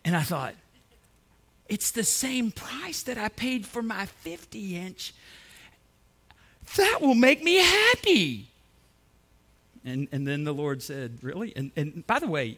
and 0.05 0.15
I 0.15 0.21
thought, 0.21 0.55
it's 1.67 1.91
the 1.91 2.03
same 2.03 2.51
price 2.51 3.03
that 3.03 3.17
I 3.17 3.29
paid 3.29 3.65
for 3.65 3.81
my 3.81 4.05
50 4.05 4.77
inch. 4.77 5.13
That 6.77 6.99
will 7.01 7.15
make 7.15 7.43
me 7.43 7.55
happy. 7.55 8.47
And, 9.83 10.07
and 10.11 10.27
then 10.27 10.43
the 10.43 10.53
Lord 10.53 10.81
said, 10.81 11.19
Really? 11.21 11.53
And, 11.55 11.71
and 11.75 12.05
by 12.07 12.19
the 12.19 12.27
way, 12.27 12.57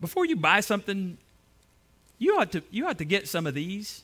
before 0.00 0.26
you 0.26 0.36
buy 0.36 0.60
something, 0.60 1.16
you 2.18 2.38
ought 2.38 2.52
to, 2.52 2.62
you 2.70 2.86
ought 2.86 2.98
to 2.98 3.04
get 3.04 3.28
some 3.28 3.46
of 3.46 3.54
these. 3.54 4.02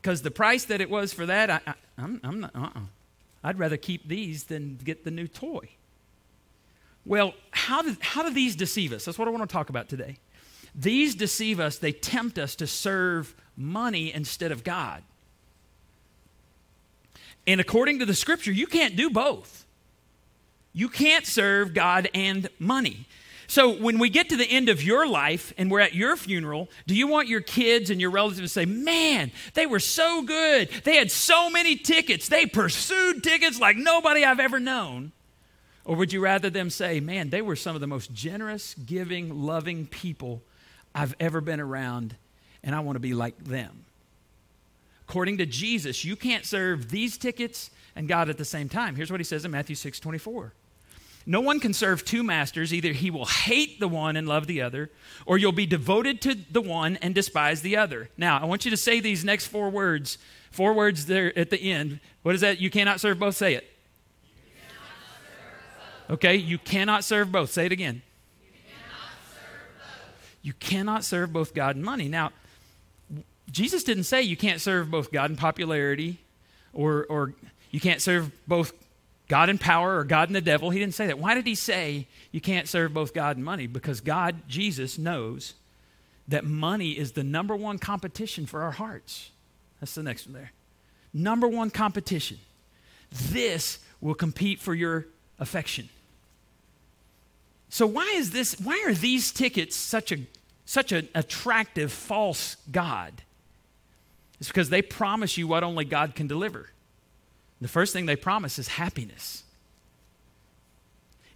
Because 0.00 0.22
the 0.22 0.30
price 0.30 0.64
that 0.64 0.80
it 0.80 0.88
was 0.88 1.12
for 1.12 1.26
that, 1.26 1.50
I, 1.50 1.60
I, 1.66 1.74
I'm, 1.98 2.20
I'm 2.24 2.40
not, 2.40 2.56
uh-uh. 2.56 2.80
I'd 3.44 3.58
rather 3.58 3.76
keep 3.76 4.08
these 4.08 4.44
than 4.44 4.78
get 4.82 5.04
the 5.04 5.10
new 5.10 5.26
toy. 5.28 5.68
Well, 7.06 7.34
how 7.50 7.82
do, 7.82 7.96
how 8.00 8.22
do 8.22 8.30
these 8.30 8.56
deceive 8.56 8.92
us? 8.92 9.04
That's 9.04 9.18
what 9.18 9.28
I 9.28 9.30
want 9.30 9.48
to 9.48 9.52
talk 9.52 9.70
about 9.70 9.88
today. 9.88 10.18
These 10.74 11.14
deceive 11.14 11.58
us, 11.58 11.78
they 11.78 11.92
tempt 11.92 12.38
us 12.38 12.54
to 12.56 12.66
serve 12.66 13.34
money 13.56 14.12
instead 14.12 14.52
of 14.52 14.62
God. 14.62 15.02
And 17.46 17.60
according 17.60 17.98
to 18.00 18.06
the 18.06 18.14
scripture, 18.14 18.52
you 18.52 18.66
can't 18.66 18.96
do 18.96 19.10
both. 19.10 19.64
You 20.72 20.88
can't 20.88 21.26
serve 21.26 21.74
God 21.74 22.08
and 22.14 22.48
money. 22.58 23.06
So 23.50 23.70
when 23.70 23.98
we 23.98 24.10
get 24.10 24.28
to 24.28 24.36
the 24.36 24.48
end 24.48 24.68
of 24.68 24.80
your 24.80 25.08
life 25.08 25.52
and 25.58 25.72
we're 25.72 25.80
at 25.80 25.92
your 25.92 26.16
funeral, 26.16 26.68
do 26.86 26.94
you 26.94 27.08
want 27.08 27.26
your 27.26 27.40
kids 27.40 27.90
and 27.90 28.00
your 28.00 28.10
relatives 28.10 28.42
to 28.42 28.48
say, 28.48 28.64
Man, 28.64 29.32
they 29.54 29.66
were 29.66 29.80
so 29.80 30.22
good. 30.22 30.68
They 30.84 30.94
had 30.94 31.10
so 31.10 31.50
many 31.50 31.74
tickets. 31.74 32.28
They 32.28 32.46
pursued 32.46 33.24
tickets 33.24 33.58
like 33.58 33.76
nobody 33.76 34.24
I've 34.24 34.38
ever 34.38 34.60
known. 34.60 35.10
Or 35.84 35.96
would 35.96 36.12
you 36.12 36.20
rather 36.20 36.48
them 36.48 36.70
say, 36.70 37.00
Man, 37.00 37.30
they 37.30 37.42
were 37.42 37.56
some 37.56 37.74
of 37.74 37.80
the 37.80 37.88
most 37.88 38.12
generous, 38.12 38.74
giving, 38.74 39.42
loving 39.42 39.86
people 39.86 40.42
I've 40.94 41.16
ever 41.18 41.40
been 41.40 41.58
around, 41.58 42.14
and 42.62 42.72
I 42.72 42.78
want 42.80 42.94
to 42.94 43.00
be 43.00 43.14
like 43.14 43.36
them? 43.42 43.79
According 45.10 45.38
to 45.38 45.46
Jesus, 45.46 46.04
you 46.04 46.14
can't 46.14 46.46
serve 46.46 46.88
these 46.88 47.18
tickets 47.18 47.72
and 47.96 48.06
God 48.06 48.30
at 48.30 48.38
the 48.38 48.44
same 48.44 48.68
time. 48.68 48.94
Here's 48.94 49.10
what 49.10 49.18
he 49.18 49.24
says 49.24 49.44
in 49.44 49.50
Matthew 49.50 49.74
6 49.74 49.98
24. 49.98 50.54
No 51.26 51.40
one 51.40 51.58
can 51.58 51.74
serve 51.74 52.04
two 52.04 52.22
masters. 52.22 52.72
Either 52.72 52.92
he 52.92 53.10
will 53.10 53.24
hate 53.24 53.80
the 53.80 53.88
one 53.88 54.16
and 54.16 54.28
love 54.28 54.46
the 54.46 54.62
other, 54.62 54.88
or 55.26 55.36
you'll 55.36 55.50
be 55.50 55.66
devoted 55.66 56.20
to 56.20 56.36
the 56.52 56.60
one 56.60 56.96
and 56.98 57.12
despise 57.12 57.62
the 57.62 57.76
other. 57.76 58.08
Now, 58.16 58.38
I 58.38 58.44
want 58.44 58.64
you 58.64 58.70
to 58.70 58.76
say 58.76 59.00
these 59.00 59.24
next 59.24 59.46
four 59.46 59.68
words. 59.68 60.16
Four 60.52 60.74
words 60.74 61.06
there 61.06 61.36
at 61.36 61.50
the 61.50 61.60
end. 61.60 61.98
What 62.22 62.36
is 62.36 62.42
that? 62.42 62.60
You 62.60 62.70
cannot 62.70 63.00
serve 63.00 63.18
both. 63.18 63.34
Say 63.34 63.54
it. 63.54 63.68
Okay, 66.08 66.36
you 66.36 66.58
cannot 66.58 67.02
serve 67.02 67.32
both. 67.32 67.50
Say 67.50 67.66
it 67.66 67.72
again. 67.72 68.02
You 68.40 68.52
cannot 68.62 69.10
serve 69.28 69.72
both, 69.76 70.38
You 70.42 70.52
cannot 70.52 71.02
serve 71.02 71.32
both 71.32 71.52
God 71.52 71.74
and 71.74 71.84
money. 71.84 72.06
Now, 72.06 72.30
Jesus 73.50 73.84
didn't 73.84 74.04
say 74.04 74.22
you 74.22 74.36
can't 74.36 74.60
serve 74.60 74.90
both 74.90 75.12
God 75.12 75.30
and 75.30 75.38
popularity 75.38 76.18
or, 76.72 77.04
or 77.08 77.34
you 77.70 77.80
can't 77.80 78.00
serve 78.00 78.30
both 78.46 78.72
God 79.28 79.48
and 79.48 79.60
power 79.60 79.98
or 79.98 80.04
God 80.04 80.28
and 80.28 80.36
the 80.36 80.40
devil. 80.40 80.70
He 80.70 80.78
didn't 80.78 80.94
say 80.94 81.06
that. 81.06 81.18
Why 81.18 81.34
did 81.34 81.46
he 81.46 81.54
say 81.54 82.06
you 82.32 82.40
can't 82.40 82.68
serve 82.68 82.92
both 82.92 83.14
God 83.14 83.36
and 83.36 83.44
money? 83.44 83.66
Because 83.66 84.00
God, 84.00 84.48
Jesus, 84.48 84.98
knows 84.98 85.54
that 86.28 86.44
money 86.44 86.90
is 86.90 87.12
the 87.12 87.24
number 87.24 87.56
one 87.56 87.78
competition 87.78 88.46
for 88.46 88.62
our 88.62 88.72
hearts. 88.72 89.30
That's 89.80 89.94
the 89.94 90.02
next 90.02 90.26
one 90.26 90.34
there. 90.34 90.52
Number 91.12 91.48
one 91.48 91.70
competition. 91.70 92.38
This 93.10 93.78
will 94.00 94.14
compete 94.14 94.60
for 94.60 94.74
your 94.74 95.06
affection. 95.38 95.88
So 97.68 97.86
why 97.86 98.12
is 98.14 98.30
this 98.32 98.58
why 98.60 98.82
are 98.86 98.94
these 98.94 99.30
tickets 99.30 99.76
such 99.76 100.12
a 100.12 100.18
such 100.64 100.92
an 100.92 101.08
attractive 101.14 101.92
false 101.92 102.56
god? 102.70 103.22
It's 104.40 104.48
because 104.48 104.70
they 104.70 104.82
promise 104.82 105.36
you 105.36 105.46
what 105.46 105.62
only 105.62 105.84
God 105.84 106.14
can 106.14 106.26
deliver. 106.26 106.70
The 107.60 107.68
first 107.68 107.92
thing 107.92 108.06
they 108.06 108.16
promise 108.16 108.58
is 108.58 108.68
happiness. 108.68 109.44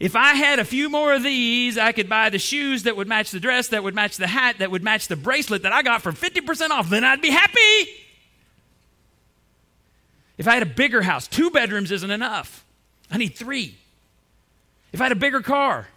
If 0.01 0.17
I 0.17 0.35
had 0.35 0.59
a 0.59 0.65
few 0.65 0.89
more 0.89 1.15
of 1.15 1.23
these, 1.23 1.79
I 1.79 1.93
could 1.93 2.09
buy 2.09 2.31
the 2.31 2.39
shoes 2.39 2.83
that 2.85 2.97
would 2.97 3.07
match 3.07 3.31
the 3.31 3.41
dress, 3.41 3.69
that 3.69 3.85
would 3.85 3.95
match 3.95 4.17
the 4.17 4.27
hat, 4.27 4.57
that 4.59 4.71
would 4.71 4.83
match 4.83 5.09
the 5.09 5.17
bracelet 5.17 5.63
that 5.63 5.73
I 5.73 5.83
got 5.83 6.03
for 6.03 6.13
50% 6.13 6.71
off, 6.71 6.91
then 6.91 7.05
I'd 7.05 7.21
be 7.21 7.31
happy. 7.31 7.91
If 10.37 10.49
I 10.49 10.55
had 10.55 10.63
a 10.63 10.67
bigger 10.67 11.03
house, 11.03 11.29
two 11.29 11.51
bedrooms 11.51 11.93
isn't 11.93 12.11
enough. 12.11 12.65
I 13.11 13.19
need 13.19 13.37
three. 13.37 13.77
If 14.93 15.01
I 15.01 15.05
had 15.05 15.13
a 15.13 15.17
bigger 15.17 15.41
car, 15.43 15.89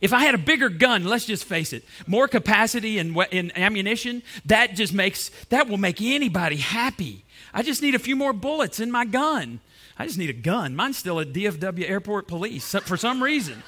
if 0.00 0.12
I 0.12 0.20
had 0.20 0.34
a 0.34 0.38
bigger 0.38 0.68
gun, 0.68 1.04
let's 1.04 1.26
just 1.26 1.44
face 1.44 1.72
it, 1.72 1.84
more 2.06 2.26
capacity 2.26 2.98
and 2.98 3.16
in, 3.30 3.52
ammunition, 3.56 4.22
that 4.46 4.74
just 4.74 4.94
makes, 4.94 5.30
that 5.50 5.68
will 5.68 5.76
make 5.76 6.00
anybody 6.00 6.56
happy. 6.56 7.24
I 7.52 7.62
just 7.62 7.82
need 7.82 7.94
a 7.94 7.98
few 7.98 8.16
more 8.16 8.32
bullets 8.32 8.80
in 8.80 8.90
my 8.90 9.04
gun. 9.04 9.60
I 9.98 10.06
just 10.06 10.18
need 10.18 10.30
a 10.30 10.34
gun. 10.34 10.74
Mine's 10.74 10.96
still 10.96 11.20
at 11.20 11.32
DFW 11.32 11.88
Airport 11.88 12.26
Police 12.26 12.74
for 12.84 12.96
some 12.96 13.22
reason. 13.22 13.62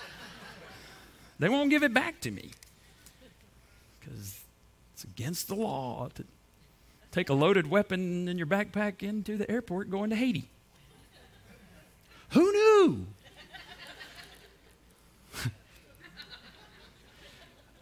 They 1.39 1.49
won't 1.49 1.71
give 1.71 1.83
it 1.83 1.93
back 1.93 2.21
to 2.21 2.31
me 2.31 2.53
because 4.01 4.41
it's 4.95 5.05
against 5.05 5.49
the 5.49 5.55
law 5.55 6.09
to 6.15 6.25
take 7.11 7.29
a 7.29 7.35
loaded 7.35 7.69
weapon 7.69 8.29
in 8.29 8.39
your 8.39 8.47
backpack 8.47 9.03
into 9.03 9.37
the 9.37 9.51
airport 9.51 9.91
going 9.91 10.11
to 10.11 10.17
Haiti. 10.17 10.49
Who 12.31 12.51
knew? 12.51 13.07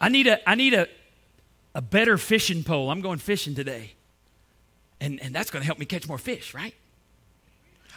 I 0.00 0.09
need 0.09 0.26
a 0.26 0.49
I 0.49 0.54
need 0.54 0.75
a 0.75 0.88
a 1.75 1.83
better 1.83 2.19
fishing 2.19 2.64
pole. 2.64 2.90
I'm 2.90 3.00
going 3.00 3.19
fishing 3.19 3.54
today. 3.54 3.92
And, 5.00 5.21
and 5.21 5.35
that's 5.35 5.50
going 5.50 5.62
to 5.62 5.66
help 5.66 5.78
me 5.78 5.87
catch 5.87 6.07
more 6.09 6.19
fish, 6.19 6.52
right? 6.52 6.75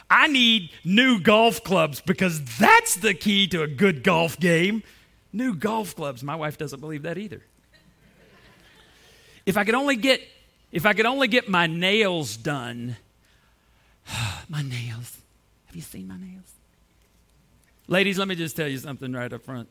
I 0.09 0.27
need 0.27 0.69
new 0.85 1.19
golf 1.19 1.63
clubs 1.63 2.01
because 2.01 2.43
that's 2.57 2.95
the 2.95 3.13
key 3.13 3.47
to 3.47 3.63
a 3.63 3.67
good 3.67 4.03
golf 4.03 4.39
game. 4.39 4.83
New 5.31 5.55
golf 5.55 5.95
clubs. 5.95 6.23
My 6.23 6.35
wife 6.35 6.57
doesn't 6.57 6.79
believe 6.79 7.03
that 7.03 7.17
either. 7.17 7.41
If 9.45 9.57
I 9.57 9.63
could 9.63 9.75
only 9.75 9.95
get 9.95 10.21
if 10.71 10.85
I 10.85 10.93
could 10.93 11.05
only 11.05 11.27
get 11.27 11.49
my 11.49 11.67
nails 11.67 12.37
done. 12.37 12.95
my 14.49 14.61
nails. 14.61 15.17
Have 15.65 15.75
you 15.75 15.81
seen 15.81 16.07
my 16.07 16.17
nails? 16.17 16.51
Ladies, 17.87 18.17
let 18.17 18.27
me 18.27 18.35
just 18.35 18.55
tell 18.55 18.67
you 18.67 18.77
something 18.77 19.11
right 19.11 19.31
up 19.31 19.43
front. 19.43 19.67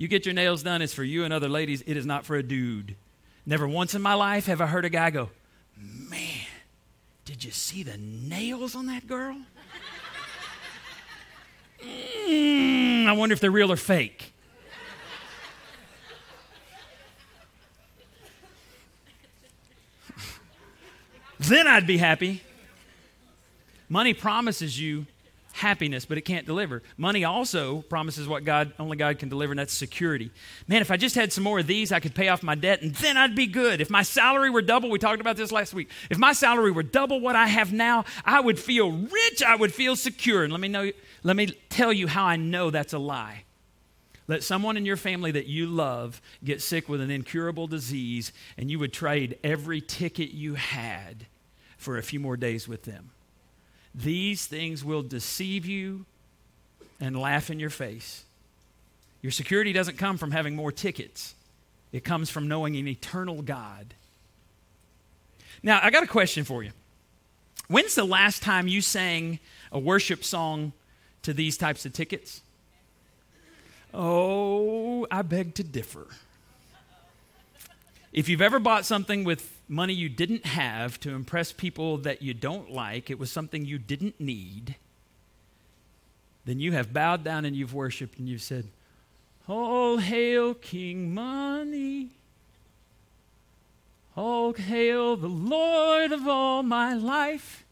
You 0.00 0.08
get 0.08 0.24
your 0.24 0.32
nails 0.32 0.62
done, 0.62 0.80
it's 0.80 0.94
for 0.94 1.04
you 1.04 1.24
and 1.24 1.32
other 1.32 1.50
ladies. 1.50 1.82
It 1.86 1.94
is 1.94 2.06
not 2.06 2.24
for 2.24 2.34
a 2.34 2.42
dude. 2.42 2.96
Never 3.44 3.68
once 3.68 3.94
in 3.94 4.00
my 4.00 4.14
life 4.14 4.46
have 4.46 4.62
I 4.62 4.66
heard 4.66 4.86
a 4.86 4.88
guy 4.88 5.10
go, 5.10 5.28
Man, 5.76 6.46
did 7.26 7.44
you 7.44 7.50
see 7.50 7.82
the 7.82 7.98
nails 7.98 8.74
on 8.74 8.86
that 8.86 9.06
girl? 9.06 9.36
Mm, 12.26 13.04
I 13.08 13.12
wonder 13.12 13.34
if 13.34 13.40
they're 13.40 13.50
real 13.50 13.70
or 13.70 13.76
fake. 13.76 14.32
then 21.40 21.66
I'd 21.66 21.86
be 21.86 21.98
happy. 21.98 22.42
Money 23.90 24.14
promises 24.14 24.80
you 24.80 25.04
happiness, 25.60 26.06
but 26.06 26.16
it 26.16 26.22
can't 26.22 26.46
deliver. 26.46 26.82
Money 26.96 27.22
also 27.22 27.82
promises 27.82 28.26
what 28.26 28.44
God 28.44 28.72
only 28.78 28.96
God 28.96 29.18
can 29.18 29.28
deliver, 29.28 29.52
and 29.52 29.58
that's 29.58 29.74
security. 29.74 30.30
Man, 30.66 30.80
if 30.80 30.90
I 30.90 30.96
just 30.96 31.14
had 31.14 31.32
some 31.32 31.44
more 31.44 31.60
of 31.60 31.66
these, 31.66 31.92
I 31.92 32.00
could 32.00 32.14
pay 32.14 32.28
off 32.28 32.42
my 32.42 32.54
debt, 32.54 32.80
and 32.82 32.94
then 32.96 33.16
I'd 33.16 33.34
be 33.34 33.46
good. 33.46 33.80
If 33.80 33.90
my 33.90 34.02
salary 34.02 34.48
were 34.48 34.62
double, 34.62 34.90
we 34.90 34.98
talked 34.98 35.20
about 35.20 35.36
this 35.36 35.52
last 35.52 35.74
week. 35.74 35.90
If 36.08 36.18
my 36.18 36.32
salary 36.32 36.70
were 36.70 36.82
double 36.82 37.20
what 37.20 37.36
I 37.36 37.46
have 37.46 37.72
now, 37.72 38.04
I 38.24 38.40
would 38.40 38.58
feel 38.58 38.90
rich. 38.90 39.42
I 39.42 39.54
would 39.54 39.74
feel 39.74 39.96
secure. 39.96 40.44
And 40.44 40.52
let 40.52 40.60
me 40.60 40.68
know. 40.68 40.90
Let 41.22 41.36
me 41.36 41.48
tell 41.68 41.92
you 41.92 42.06
how 42.06 42.24
I 42.24 42.36
know 42.36 42.70
that's 42.70 42.94
a 42.94 42.98
lie. 42.98 43.44
Let 44.26 44.42
someone 44.42 44.76
in 44.76 44.86
your 44.86 44.96
family 44.96 45.32
that 45.32 45.46
you 45.46 45.66
love 45.66 46.22
get 46.42 46.62
sick 46.62 46.88
with 46.88 47.00
an 47.00 47.10
incurable 47.10 47.66
disease, 47.66 48.32
and 48.56 48.70
you 48.70 48.78
would 48.78 48.92
trade 48.92 49.38
every 49.44 49.80
ticket 49.80 50.30
you 50.30 50.54
had 50.54 51.26
for 51.76 51.98
a 51.98 52.02
few 52.02 52.20
more 52.20 52.36
days 52.36 52.66
with 52.66 52.84
them. 52.84 53.10
These 53.94 54.46
things 54.46 54.84
will 54.84 55.02
deceive 55.02 55.66
you 55.66 56.06
and 57.00 57.18
laugh 57.18 57.50
in 57.50 57.58
your 57.58 57.70
face. 57.70 58.24
Your 59.22 59.32
security 59.32 59.72
doesn't 59.72 59.98
come 59.98 60.16
from 60.16 60.30
having 60.30 60.56
more 60.56 60.72
tickets, 60.72 61.34
it 61.92 62.04
comes 62.04 62.30
from 62.30 62.48
knowing 62.48 62.76
an 62.76 62.86
eternal 62.86 63.42
God. 63.42 63.94
Now, 65.62 65.80
I 65.82 65.90
got 65.90 66.02
a 66.02 66.06
question 66.06 66.44
for 66.44 66.62
you. 66.62 66.70
When's 67.68 67.94
the 67.94 68.04
last 68.04 68.42
time 68.42 68.66
you 68.66 68.80
sang 68.80 69.38
a 69.70 69.78
worship 69.78 70.24
song 70.24 70.72
to 71.22 71.34
these 71.34 71.58
types 71.58 71.84
of 71.84 71.92
tickets? 71.92 72.40
Oh, 73.92 75.06
I 75.10 75.22
beg 75.22 75.54
to 75.54 75.62
differ. 75.62 76.06
If 78.12 78.28
you've 78.28 78.40
ever 78.40 78.58
bought 78.58 78.86
something 78.86 79.24
with 79.24 79.59
money 79.70 79.94
you 79.94 80.08
didn't 80.08 80.44
have 80.44 80.98
to 81.00 81.10
impress 81.10 81.52
people 81.52 81.98
that 81.98 82.22
you 82.22 82.34
don't 82.34 82.70
like, 82.70 83.08
it 83.08 83.18
was 83.18 83.30
something 83.30 83.64
you 83.64 83.78
didn't 83.78 84.20
need, 84.20 84.76
then 86.44 86.58
you 86.58 86.72
have 86.72 86.92
bowed 86.92 87.22
down 87.22 87.44
and 87.44 87.54
you've 87.54 87.72
worshiped 87.72 88.18
and 88.18 88.28
you've 88.28 88.42
said, 88.42 88.68
All 89.48 89.98
hail 89.98 90.54
King 90.54 91.14
Money. 91.14 92.10
All 94.16 94.52
hail 94.52 95.16
the 95.16 95.28
Lord 95.28 96.12
of 96.12 96.26
all 96.26 96.62
my 96.62 96.94
life. 96.94 97.64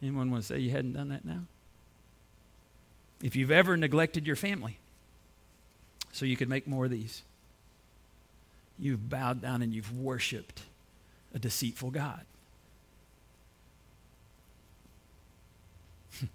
Anyone 0.00 0.30
want 0.30 0.44
to 0.44 0.46
say 0.46 0.60
you 0.60 0.70
hadn't 0.70 0.92
done 0.92 1.08
that 1.08 1.24
now? 1.24 1.40
If 3.22 3.36
you've 3.36 3.50
ever 3.50 3.76
neglected 3.76 4.26
your 4.26 4.36
family 4.36 4.78
so 6.12 6.24
you 6.24 6.36
could 6.36 6.48
make 6.48 6.66
more 6.66 6.86
of 6.86 6.90
these, 6.90 7.22
you've 8.80 9.08
bowed 9.08 9.42
down 9.42 9.62
and 9.62 9.74
you've 9.74 9.96
worshiped 9.96 10.62
a 11.34 11.38
deceitful 11.38 11.90
God. 11.90 12.24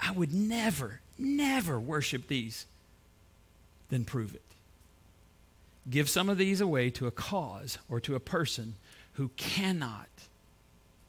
I 0.00 0.12
would 0.12 0.32
never, 0.32 1.00
never 1.18 1.80
worship 1.80 2.28
these, 2.28 2.66
then 3.88 4.04
prove 4.04 4.34
it. 4.34 4.42
Give 5.90 6.08
some 6.08 6.28
of 6.28 6.36
these 6.38 6.60
away 6.60 6.90
to 6.90 7.06
a 7.06 7.10
cause 7.10 7.78
or 7.88 7.98
to 8.00 8.14
a 8.14 8.20
person 8.20 8.74
who 9.14 9.30
cannot 9.36 10.08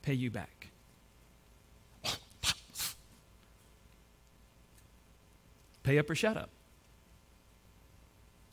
pay 0.01 0.13
you 0.13 0.31
back. 0.31 0.67
Pay 5.83 5.97
up 5.97 6.09
or 6.09 6.15
shut 6.15 6.37
up. 6.37 6.49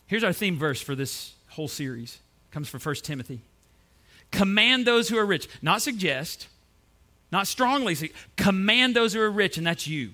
Here's 0.06 0.24
our 0.24 0.32
theme 0.32 0.56
verse 0.56 0.80
for 0.80 0.94
this 0.94 1.35
whole 1.56 1.68
series. 1.68 2.18
Comes 2.52 2.68
from 2.68 2.80
1 2.80 2.94
Timothy. 2.96 3.40
Command 4.30 4.86
those 4.86 5.08
who 5.08 5.18
are 5.18 5.26
rich, 5.26 5.48
not 5.62 5.82
suggest, 5.82 6.48
not 7.32 7.46
strongly, 7.46 8.12
command 8.36 8.94
those 8.94 9.14
who 9.14 9.20
are 9.20 9.30
rich, 9.30 9.58
and 9.58 9.66
that's 9.66 9.86
you. 9.86 10.10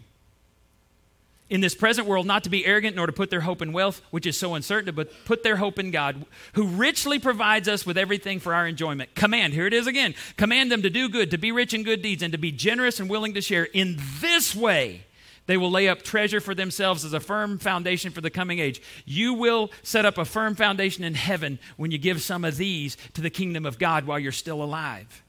In 1.50 1.60
this 1.60 1.74
present 1.74 2.06
world, 2.06 2.26
not 2.26 2.44
to 2.44 2.50
be 2.50 2.64
arrogant 2.64 2.96
nor 2.96 3.06
to 3.06 3.12
put 3.12 3.28
their 3.28 3.40
hope 3.40 3.60
in 3.60 3.72
wealth, 3.72 4.00
which 4.10 4.26
is 4.26 4.38
so 4.38 4.54
uncertain, 4.54 4.94
but 4.94 5.10
put 5.24 5.42
their 5.42 5.56
hope 5.56 5.78
in 5.78 5.90
God, 5.90 6.24
who 6.54 6.66
richly 6.66 7.18
provides 7.18 7.68
us 7.68 7.84
with 7.84 7.98
everything 7.98 8.38
for 8.38 8.54
our 8.54 8.66
enjoyment. 8.66 9.14
Command, 9.14 9.52
here 9.52 9.66
it 9.66 9.74
is 9.74 9.86
again. 9.86 10.14
Command 10.36 10.72
them 10.72 10.82
to 10.82 10.90
do 10.90 11.08
good, 11.08 11.30
to 11.32 11.38
be 11.38 11.52
rich 11.52 11.74
in 11.74 11.82
good 11.82 12.00
deeds, 12.00 12.22
and 12.22 12.32
to 12.32 12.38
be 12.38 12.52
generous 12.52 13.00
and 13.00 13.10
willing 13.10 13.34
to 13.34 13.42
share. 13.42 13.64
In 13.64 13.98
this 14.20 14.54
way, 14.54 15.04
they 15.46 15.56
will 15.56 15.70
lay 15.70 15.88
up 15.88 16.02
treasure 16.02 16.40
for 16.40 16.54
themselves 16.54 17.04
as 17.04 17.12
a 17.12 17.20
firm 17.20 17.58
foundation 17.58 18.12
for 18.12 18.20
the 18.20 18.30
coming 18.30 18.58
age. 18.58 18.80
You 19.04 19.34
will 19.34 19.70
set 19.82 20.04
up 20.04 20.18
a 20.18 20.24
firm 20.24 20.54
foundation 20.54 21.04
in 21.04 21.14
heaven 21.14 21.58
when 21.76 21.90
you 21.90 21.98
give 21.98 22.22
some 22.22 22.44
of 22.44 22.56
these 22.56 22.96
to 23.14 23.20
the 23.20 23.30
kingdom 23.30 23.66
of 23.66 23.78
God 23.78 24.06
while 24.06 24.18
you're 24.18 24.32
still 24.32 24.62
alive. 24.62 25.22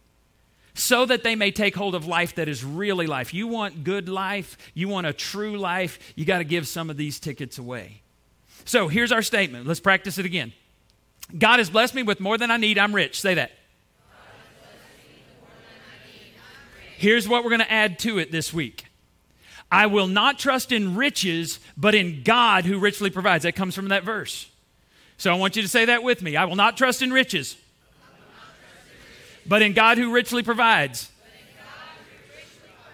So 0.75 1.05
that 1.05 1.23
they 1.23 1.35
may 1.35 1.51
take 1.51 1.75
hold 1.75 1.93
of 1.95 2.07
life 2.07 2.35
that 2.35 2.47
is 2.47 2.63
really 2.63 3.07
life. 3.07 3.33
You 3.33 3.47
want 3.47 3.83
good 3.83 4.09
life, 4.09 4.57
you 4.73 4.87
want 4.87 5.07
a 5.07 5.13
true 5.13 5.57
life, 5.57 5.99
you 6.15 6.25
got 6.25 6.39
to 6.39 6.43
give 6.43 6.67
some 6.67 6.89
of 6.89 6.97
these 6.97 7.19
tickets 7.19 7.57
away. 7.57 8.01
So 8.65 8.87
here's 8.87 9.11
our 9.11 9.21
statement. 9.21 9.67
Let's 9.67 9.79
practice 9.79 10.17
it 10.17 10.25
again. 10.25 10.53
God 11.37 11.59
has 11.59 11.69
blessed 11.69 11.95
me 11.95 12.03
with 12.03 12.19
more 12.19 12.37
than 12.37 12.51
I 12.51 12.57
need. 12.57 12.77
I'm 12.77 12.93
rich. 12.93 13.19
Say 13.19 13.35
that. 13.35 13.51
Here's 16.97 17.27
what 17.27 17.43
we're 17.43 17.49
going 17.49 17.59
to 17.59 17.71
add 17.71 17.99
to 17.99 18.17
it 18.17 18.31
this 18.31 18.53
week. 18.53 18.85
I 19.73 19.87
will 19.87 20.05
not 20.05 20.37
trust 20.37 20.71
in 20.71 20.95
riches, 20.95 21.59
but 21.75 21.95
in 21.95 22.21
God 22.21 22.63
who 22.63 22.77
richly 22.77 23.09
provides. 23.09 23.41
That 23.41 23.55
comes 23.55 23.73
from 23.73 23.87
that 23.87 24.03
verse. 24.03 24.47
So 25.17 25.31
I 25.31 25.35
want 25.35 25.55
you 25.55 25.63
to 25.63 25.67
say 25.67 25.85
that 25.85 26.03
with 26.03 26.21
me. 26.21 26.35
I 26.35 26.45
will 26.45 26.55
not 26.55 26.77
trust 26.77 27.01
in 27.01 27.11
riches, 27.11 27.57
but 29.47 29.63
in 29.63 29.73
God 29.73 29.97
who 29.97 30.13
richly 30.13 30.43
provides. 30.43 31.09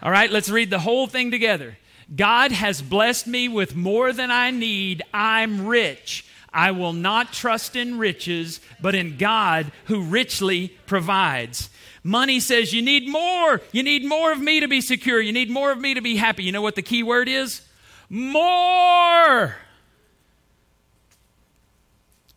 All 0.02 0.10
right, 0.10 0.32
let's 0.32 0.50
read 0.50 0.70
the 0.70 0.80
whole 0.80 1.08
thing 1.08 1.32
together. 1.32 1.78
God 2.16 2.54
has 2.54 2.82
blessed 2.82 3.28
me 3.28 3.50
with 3.50 3.76
more 3.76 4.14
than 4.14 4.32
I 4.32 4.52
need. 4.52 5.04
I'm 5.14 5.68
rich. 5.68 6.26
I 6.54 6.72
will 6.72 6.94
not 6.94 7.34
trust 7.34 7.76
in 7.76 7.98
riches, 7.98 8.62
but 8.80 8.96
in 8.96 9.18
God 9.18 9.74
who 9.86 10.04
richly 10.04 10.70
provides. 10.86 11.70
Money 12.04 12.40
says, 12.40 12.74
You 12.74 12.82
need 12.82 13.08
more. 13.08 13.62
You 13.72 13.84
need 13.84 14.06
more 14.06 14.32
of 14.32 14.40
me 14.40 14.60
to 14.60 14.68
be 14.68 14.82
secure. 14.82 15.22
You 15.22 15.32
need 15.32 15.50
more 15.50 15.72
of 15.72 15.80
me 15.80 15.94
to 15.94 16.02
be 16.02 16.16
happy. 16.16 16.44
You 16.44 16.52
know 16.52 16.62
what 16.62 16.76
the 16.76 16.82
key 16.82 17.04
word 17.04 17.28
is? 17.28 17.62
More. 18.10 19.56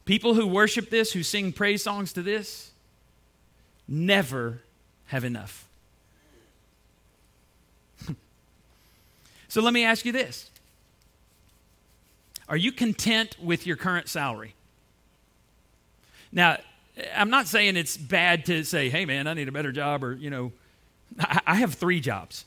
People 0.04 0.34
who 0.34 0.46
worship 0.46 0.90
this, 0.90 1.12
who 1.12 1.22
sing 1.22 1.52
praise 1.52 1.82
songs 1.82 2.12
to 2.14 2.22
this, 2.22 2.72
never 3.86 4.62
have 5.06 5.24
enough. 5.24 5.68
so 9.48 9.62
let 9.62 9.72
me 9.72 9.84
ask 9.84 10.04
you 10.04 10.12
this 10.12 10.50
Are 12.48 12.56
you 12.56 12.72
content 12.72 13.36
with 13.40 13.66
your 13.66 13.76
current 13.76 14.08
salary? 14.08 14.54
Now, 16.32 16.58
I'm 17.14 17.30
not 17.30 17.46
saying 17.46 17.76
it's 17.76 17.96
bad 17.96 18.46
to 18.46 18.64
say, 18.64 18.90
hey, 18.90 19.04
man, 19.04 19.26
I 19.26 19.34
need 19.34 19.48
a 19.48 19.52
better 19.52 19.72
job, 19.72 20.04
or, 20.04 20.14
you 20.14 20.30
know, 20.30 20.52
I, 21.18 21.56
have 21.56 21.74
three 21.74 22.00
jobs. 22.00 22.44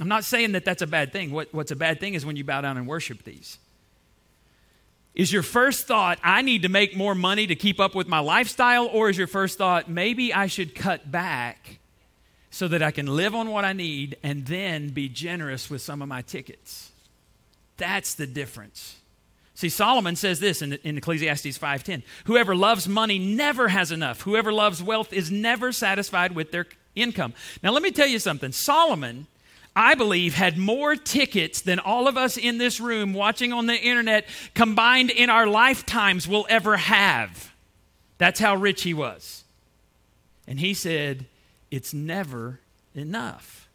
I'm 0.00 0.08
not 0.08 0.24
saying 0.24 0.52
that 0.52 0.64
that's 0.64 0.82
a 0.82 0.86
bad 0.86 1.12
thing. 1.12 1.32
What, 1.32 1.52
what's 1.52 1.70
a 1.70 1.76
bad 1.76 2.00
thing 2.00 2.14
is 2.14 2.24
when 2.24 2.36
you 2.36 2.44
bow 2.44 2.60
down 2.60 2.76
and 2.76 2.86
worship 2.86 3.24
these. 3.24 3.58
Is 5.14 5.30
your 5.30 5.42
first 5.42 5.86
thought, 5.86 6.18
I 6.22 6.40
need 6.40 6.62
to 6.62 6.68
make 6.70 6.96
more 6.96 7.14
money 7.14 7.46
to 7.46 7.54
keep 7.54 7.78
up 7.78 7.94
with 7.94 8.08
my 8.08 8.20
lifestyle? 8.20 8.86
Or 8.86 9.10
is 9.10 9.18
your 9.18 9.26
first 9.26 9.58
thought, 9.58 9.90
maybe 9.90 10.32
I 10.32 10.46
should 10.46 10.74
cut 10.74 11.10
back 11.10 11.78
so 12.50 12.68
that 12.68 12.82
I 12.82 12.90
can 12.90 13.06
live 13.06 13.34
on 13.34 13.50
what 13.50 13.64
I 13.64 13.74
need 13.74 14.16
and 14.22 14.46
then 14.46 14.88
be 14.88 15.10
generous 15.10 15.68
with 15.68 15.82
some 15.82 16.00
of 16.00 16.08
my 16.08 16.22
tickets? 16.22 16.90
That's 17.76 18.14
the 18.14 18.26
difference. 18.26 18.96
See, 19.62 19.68
Solomon 19.68 20.16
says 20.16 20.40
this 20.40 20.60
in, 20.60 20.72
in 20.82 20.98
Ecclesiastes 20.98 21.56
5:10. 21.56 22.02
Whoever 22.24 22.56
loves 22.56 22.88
money 22.88 23.20
never 23.20 23.68
has 23.68 23.92
enough. 23.92 24.22
Whoever 24.22 24.52
loves 24.52 24.82
wealth 24.82 25.12
is 25.12 25.30
never 25.30 25.70
satisfied 25.70 26.34
with 26.34 26.50
their 26.50 26.66
income. 26.96 27.32
Now 27.62 27.70
let 27.70 27.84
me 27.84 27.92
tell 27.92 28.08
you 28.08 28.18
something. 28.18 28.50
Solomon, 28.50 29.28
I 29.76 29.94
believe, 29.94 30.34
had 30.34 30.58
more 30.58 30.96
tickets 30.96 31.60
than 31.60 31.78
all 31.78 32.08
of 32.08 32.16
us 32.16 32.36
in 32.36 32.58
this 32.58 32.80
room 32.80 33.14
watching 33.14 33.52
on 33.52 33.66
the 33.66 33.76
internet 33.76 34.26
combined 34.52 35.10
in 35.10 35.30
our 35.30 35.46
lifetimes 35.46 36.26
will 36.26 36.44
ever 36.48 36.76
have. 36.76 37.52
That's 38.18 38.40
how 38.40 38.56
rich 38.56 38.82
he 38.82 38.94
was. 38.94 39.44
And 40.48 40.58
he 40.58 40.74
said, 40.74 41.26
It's 41.70 41.94
never 41.94 42.58
enough. 42.96 43.68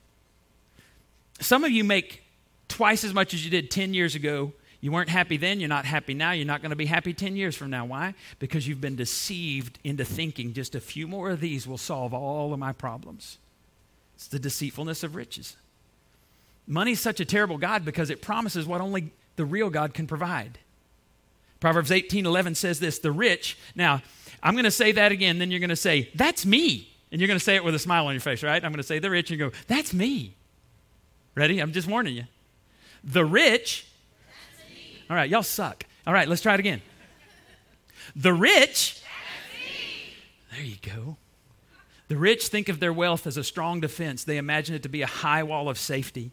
Some 1.40 1.64
of 1.64 1.72
you 1.72 1.86
make 1.86 2.24
twice 2.68 3.06
as 3.06 3.14
much 3.14 3.34
as 3.34 3.46
you 3.46 3.50
did 3.50 3.72
10 3.72 3.94
years 3.94 4.16
ago 4.16 4.52
you 4.80 4.92
weren't 4.92 5.10
happy 5.10 5.38
then, 5.38 5.60
you're 5.60 5.70
not 5.70 5.86
happy 5.86 6.14
now, 6.14 6.32
you're 6.32 6.46
not 6.46 6.62
going 6.62 6.70
to 6.70 6.76
be 6.76 6.86
happy 6.86 7.14
10 7.14 7.36
years 7.36 7.56
from 7.56 7.70
now. 7.70 7.86
Why? 7.86 8.14
Because 8.40 8.68
you've 8.68 8.82
been 8.82 8.96
deceived 8.96 9.80
into 9.84 10.06
thinking 10.06 10.54
just 10.54 10.76
a 10.76 10.80
few 10.80 11.08
more 11.08 11.32
of 11.32 11.40
these 11.40 11.68
will 11.68 11.78
solve 11.78 12.14
all 12.14 12.54
of 12.54 12.60
my 12.60 12.74
problems. 12.74 13.38
It's 14.16 14.28
the 14.28 14.40
deceitfulness 14.40 15.04
of 15.04 15.16
riches. 15.16 15.56
Money's 16.68 17.00
such 17.00 17.20
a 17.20 17.26
terrible 17.26 17.58
God 17.58 17.86
because 17.86 18.10
it 18.10 18.22
promises 18.22 18.66
what 18.66 18.82
only 18.82 19.12
the 19.36 19.46
real 19.46 19.70
God 19.70 19.94
can 19.94 20.06
provide. 20.06 20.60
Proverbs 21.60 21.92
18 21.92 22.26
11 22.26 22.56
says 22.56 22.80
this 22.80 23.00
the 23.00 23.12
rich, 23.12 23.58
now 23.76 24.02
I'm 24.44 24.54
going 24.54 24.66
to 24.66 24.72
say 24.72 24.92
that 24.92 25.12
again, 25.12 25.40
then 25.40 25.50
you're 25.50 25.60
going 25.60 25.70
to 25.70 25.76
say, 25.76 26.10
that's 26.14 26.46
me. 26.46 26.94
And 27.12 27.22
you're 27.22 27.28
going 27.28 27.40
to 27.40 27.44
say 27.44 27.56
it 27.56 27.64
with 27.64 27.74
a 27.74 27.80
smile 27.80 28.06
on 28.08 28.14
your 28.14 28.22
face, 28.22 28.44
right? 28.44 28.64
I'm 28.64 28.72
going 28.72 28.82
to 28.82 28.84
say 28.84 29.00
the 29.00 29.10
rich, 29.10 29.32
and 29.32 29.40
you 29.40 29.50
go, 29.50 29.56
that's 29.68 29.94
me. 29.94 30.34
Ready? 31.36 31.60
I'm 31.60 31.72
just 31.72 31.88
warning 31.88 32.16
you. 32.16 32.26
The 33.04 33.24
rich. 33.24 33.88
All 35.10 35.16
right, 35.16 35.30
y'all 35.30 35.44
suck. 35.44 35.86
All 36.06 36.14
right, 36.14 36.28
let's 36.28 36.42
try 36.42 36.54
it 36.54 36.60
again. 36.60 36.82
The 38.16 38.34
rich. 38.34 39.02
There 40.52 40.64
you 40.64 40.78
go. 40.82 41.18
The 42.08 42.18
rich 42.18 42.48
think 42.48 42.70
of 42.70 42.80
their 42.80 42.94
wealth 42.94 43.28
as 43.28 43.38
a 43.38 43.44
strong 43.44 43.80
defense. 43.80 44.24
They 44.24 44.38
imagine 44.38 44.76
it 44.76 44.84
to 44.84 44.90
be 44.90 45.02
a 45.02 45.08
high 45.08 45.44
wall 45.44 45.70
of 45.70 45.78
safety. 45.78 46.32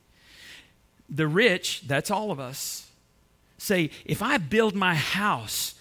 The 1.09 1.27
rich, 1.27 1.83
that's 1.87 2.11
all 2.11 2.31
of 2.31 2.41
us, 2.41 2.91
say, 3.59 3.91
if 4.05 4.23
I 4.23 4.39
build 4.39 4.75
my 4.75 4.95
house 4.95 5.75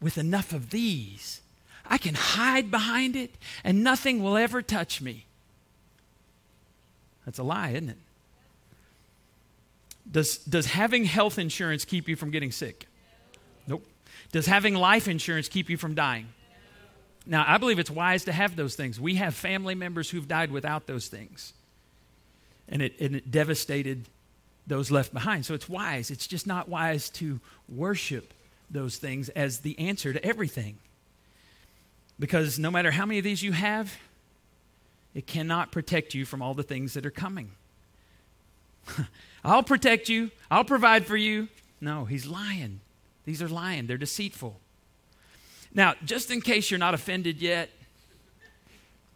with 0.00 0.16
enough 0.16 0.52
of 0.52 0.70
these, 0.70 1.40
I 1.86 1.98
can 1.98 2.14
hide 2.14 2.70
behind 2.70 3.16
it 3.16 3.34
and 3.64 3.84
nothing 3.84 4.22
will 4.22 4.36
ever 4.36 4.62
touch 4.62 5.00
me. 5.00 5.26
That's 7.24 7.38
a 7.38 7.42
lie, 7.42 7.70
isn't 7.70 7.90
it? 7.90 7.98
Does, 10.10 10.38
does 10.38 10.66
having 10.66 11.04
health 11.04 11.38
insurance 11.38 11.84
keep 11.84 12.08
you 12.08 12.16
from 12.16 12.30
getting 12.30 12.52
sick? 12.52 12.86
Nope. 13.66 13.86
Does 14.32 14.46
having 14.46 14.74
life 14.74 15.08
insurance 15.08 15.48
keep 15.48 15.70
you 15.70 15.76
from 15.76 15.94
dying? 15.94 16.28
Now, 17.24 17.44
I 17.46 17.58
believe 17.58 17.78
it's 17.78 17.90
wise 17.90 18.24
to 18.24 18.32
have 18.32 18.56
those 18.56 18.74
things. 18.74 18.98
We 18.98 19.14
have 19.16 19.34
family 19.34 19.74
members 19.74 20.10
who've 20.10 20.26
died 20.26 20.50
without 20.50 20.86
those 20.86 21.06
things. 21.06 21.52
And 22.68 22.82
it, 22.82 22.98
and 23.00 23.14
it 23.14 23.30
devastated 23.30 24.08
those 24.66 24.90
left 24.90 25.12
behind. 25.12 25.46
So 25.46 25.54
it's 25.54 25.68
wise. 25.68 26.10
It's 26.10 26.26
just 26.26 26.46
not 26.46 26.68
wise 26.68 27.10
to 27.10 27.40
worship 27.68 28.34
those 28.70 28.96
things 28.96 29.28
as 29.30 29.60
the 29.60 29.78
answer 29.78 30.12
to 30.12 30.24
everything. 30.24 30.78
Because 32.18 32.58
no 32.58 32.70
matter 32.70 32.90
how 32.90 33.06
many 33.06 33.18
of 33.18 33.24
these 33.24 33.42
you 33.42 33.52
have, 33.52 33.96
it 35.14 35.26
cannot 35.26 35.70
protect 35.72 36.14
you 36.14 36.24
from 36.24 36.42
all 36.42 36.54
the 36.54 36.62
things 36.62 36.94
that 36.94 37.04
are 37.04 37.10
coming. 37.10 37.52
I'll 39.44 39.62
protect 39.62 40.08
you, 40.08 40.30
I'll 40.50 40.64
provide 40.64 41.06
for 41.06 41.16
you. 41.16 41.48
No, 41.80 42.04
he's 42.04 42.26
lying. 42.26 42.80
These 43.24 43.42
are 43.42 43.48
lying, 43.48 43.86
they're 43.86 43.98
deceitful. 43.98 44.58
Now, 45.74 45.94
just 46.04 46.30
in 46.30 46.40
case 46.40 46.70
you're 46.70 46.78
not 46.78 46.94
offended 46.94 47.40
yet, 47.40 47.70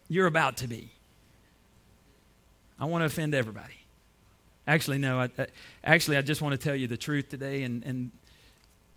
you're 0.07 0.27
about 0.27 0.57
to 0.57 0.67
be. 0.67 0.89
I 2.79 2.85
want 2.85 3.01
to 3.01 3.05
offend 3.05 3.35
everybody. 3.35 3.73
Actually, 4.67 4.97
no. 4.97 5.19
I, 5.19 5.29
I, 5.37 5.47
actually, 5.83 6.17
I 6.17 6.21
just 6.21 6.41
want 6.41 6.53
to 6.53 6.57
tell 6.57 6.75
you 6.75 6.87
the 6.87 6.97
truth 6.97 7.29
today, 7.29 7.63
and, 7.63 7.83
and 7.83 8.11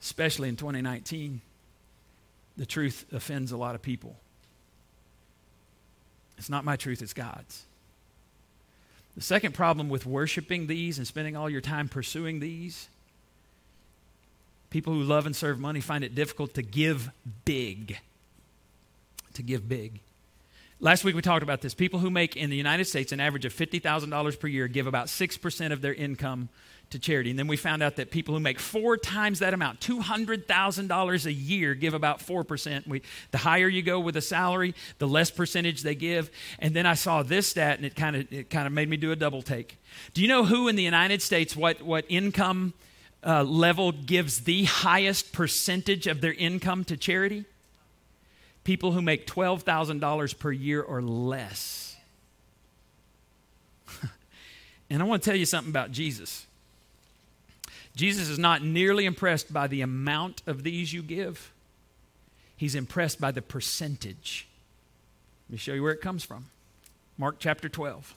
especially 0.00 0.48
in 0.48 0.56
2019, 0.56 1.40
the 2.56 2.66
truth 2.66 3.06
offends 3.12 3.52
a 3.52 3.56
lot 3.56 3.74
of 3.74 3.83
people. 3.83 4.16
It's 6.38 6.50
not 6.50 6.64
my 6.64 6.76
truth, 6.76 7.02
it's 7.02 7.12
God's. 7.12 7.64
The 9.16 9.23
second 9.23 9.55
problem 9.55 9.88
with 9.88 10.07
worshiping 10.07 10.66
these 10.66 10.99
and 10.99 11.07
spending 11.07 11.37
all 11.37 11.51
your 11.51 11.61
time 11.61 11.88
pursuing 11.88 12.40
these, 12.40 12.88
people 14.70 14.92
who 14.92 15.03
love 15.03 15.27
and 15.27 15.35
serve 15.35 15.59
money 15.59 15.81
find 15.81 16.05
it 16.05 16.14
difficult 16.14 16.55
to 16.55 16.62
give 16.62 17.11
big. 17.44 17.99
To 19.35 19.42
give 19.42 19.68
big. 19.68 20.01
Last 20.79 21.05
week 21.05 21.14
we 21.14 21.23
talked 21.23 21.42
about 21.42 21.61
this. 21.61 21.75
People 21.75 21.99
who 21.99 22.11
make 22.11 22.37
in 22.37 22.49
the 22.49 22.57
United 22.57 22.87
States 22.87 23.12
an 23.12 23.20
average 23.20 23.44
of 23.44 23.55
$50,000 23.55 24.40
per 24.40 24.46
year 24.46 24.66
give 24.66 24.87
about 24.87 25.09
6% 25.09 25.73
of 25.73 25.83
their 25.83 25.92
income 25.92 26.49
to 26.90 26.98
charity. 26.98 27.31
And 27.31 27.38
then 27.38 27.46
we 27.46 27.57
found 27.57 27.83
out 27.83 27.96
that 27.96 28.11
people 28.11 28.35
who 28.35 28.40
make 28.40 28.59
four 28.59 28.96
times 28.96 29.38
that 29.38 29.55
amount, 29.55 29.81
$200,000 29.81 31.26
a 31.26 31.33
year, 31.33 31.74
give 31.74 31.94
about 31.94 32.20
4%. 32.20 32.87
We, 32.87 33.03
the 33.31 33.38
higher 33.38 33.68
you 33.68 33.83
go 33.83 34.00
with 34.00 34.16
a 34.16 34.20
salary, 34.20 34.74
the 34.98 35.09
less 35.09 35.31
percentage 35.31 35.83
they 35.83 35.94
give. 35.94 36.31
And 36.59 36.74
then 36.74 36.87
I 36.87 36.94
saw 36.94 37.22
this 37.22 37.48
stat 37.48 37.76
and 37.76 37.87
it 37.87 37.96
kind 37.96 38.16
of 38.16 38.33
it 38.33 38.50
kind 38.50 38.66
of 38.66 38.72
made 38.72 38.88
me 38.88 38.96
do 38.96 39.12
a 39.12 39.16
double 39.16 39.42
take. 39.42 39.76
Do 40.14 40.22
you 40.22 40.29
know 40.29 40.44
who 40.44 40.68
in 40.68 40.76
the 40.76 40.83
United 40.83 41.22
States 41.22 41.57
what 41.57 41.83
what 41.83 42.05
income 42.09 42.74
uh, 43.24 43.44
level 43.44 43.92
gives 43.92 44.40
the 44.40 44.64
highest 44.64 45.33
percentage 45.33 46.07
of 46.07 46.20
their 46.20 46.33
income 46.33 46.85
to 46.85 46.96
charity? 46.96 47.44
people 48.64 48.92
who 48.92 49.03
make 49.03 49.26
$12,000 49.26 50.38
per 50.38 50.53
year 50.53 50.83
or 50.83 51.03
less. 51.03 51.96
and 54.90 55.03
I 55.03 55.05
want 55.05 55.22
to 55.22 55.31
tell 55.31 55.38
you 55.38 55.46
something 55.46 55.70
about 55.70 55.90
Jesus. 55.90 56.46
Jesus 57.96 58.29
is 58.29 58.38
not 58.38 58.62
nearly 58.62 59.05
impressed 59.05 59.53
by 59.53 59.66
the 59.66 59.83
amount 59.83 60.42
of 60.46 60.62
these 60.62 60.92
you 60.92 61.03
give, 61.03 61.53
he's 62.57 62.74
impressed 62.74 63.20
by 63.20 63.31
the 63.31 63.42
percentage. 63.42 64.46
Let 65.48 65.53
me 65.53 65.59
show 65.59 65.72
you 65.72 65.83
where 65.83 65.92
it 65.92 66.00
comes 66.00 66.24
from. 66.24 66.46
Mark 67.18 67.37
chapter 67.38 67.68
12. 67.68 68.14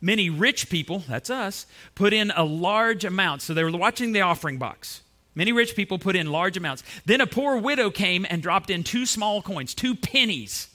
Many 0.00 0.28
rich 0.28 0.68
people, 0.68 1.02
that's 1.08 1.30
us, 1.30 1.66
put 1.94 2.12
in 2.12 2.30
a 2.32 2.44
large 2.44 3.04
amount. 3.04 3.42
So 3.42 3.54
they 3.54 3.62
were 3.64 3.70
watching 3.70 4.12
the 4.12 4.22
offering 4.22 4.58
box. 4.58 5.02
Many 5.34 5.52
rich 5.52 5.74
people 5.74 5.98
put 5.98 6.16
in 6.16 6.30
large 6.30 6.56
amounts. 6.56 6.82
Then 7.04 7.20
a 7.20 7.26
poor 7.26 7.56
widow 7.56 7.90
came 7.90 8.26
and 8.28 8.42
dropped 8.42 8.70
in 8.70 8.84
two 8.84 9.06
small 9.06 9.42
coins, 9.42 9.74
two 9.74 9.94
pennies. 9.94 10.68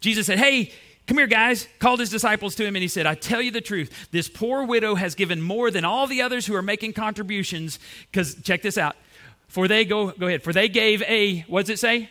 Jesus 0.00 0.26
said, 0.26 0.38
Hey, 0.38 0.72
come 1.06 1.18
here, 1.18 1.26
guys. 1.26 1.68
Called 1.78 2.00
his 2.00 2.10
disciples 2.10 2.54
to 2.56 2.64
him 2.64 2.76
and 2.76 2.82
he 2.82 2.88
said, 2.88 3.06
I 3.06 3.14
tell 3.14 3.40
you 3.40 3.50
the 3.50 3.60
truth. 3.60 4.08
This 4.10 4.28
poor 4.28 4.64
widow 4.64 4.94
has 4.94 5.14
given 5.14 5.40
more 5.40 5.70
than 5.70 5.84
all 5.84 6.06
the 6.06 6.22
others 6.22 6.46
who 6.46 6.54
are 6.54 6.62
making 6.62 6.92
contributions. 6.92 7.78
Because 8.10 8.34
check 8.42 8.62
this 8.62 8.78
out. 8.78 8.96
For 9.48 9.68
they 9.68 9.84
go, 9.84 10.10
go 10.12 10.26
ahead. 10.26 10.42
For 10.42 10.52
they 10.52 10.68
gave 10.68 11.02
a, 11.02 11.40
what 11.42 11.66
does 11.66 11.70
it 11.70 11.78
say? 11.78 12.10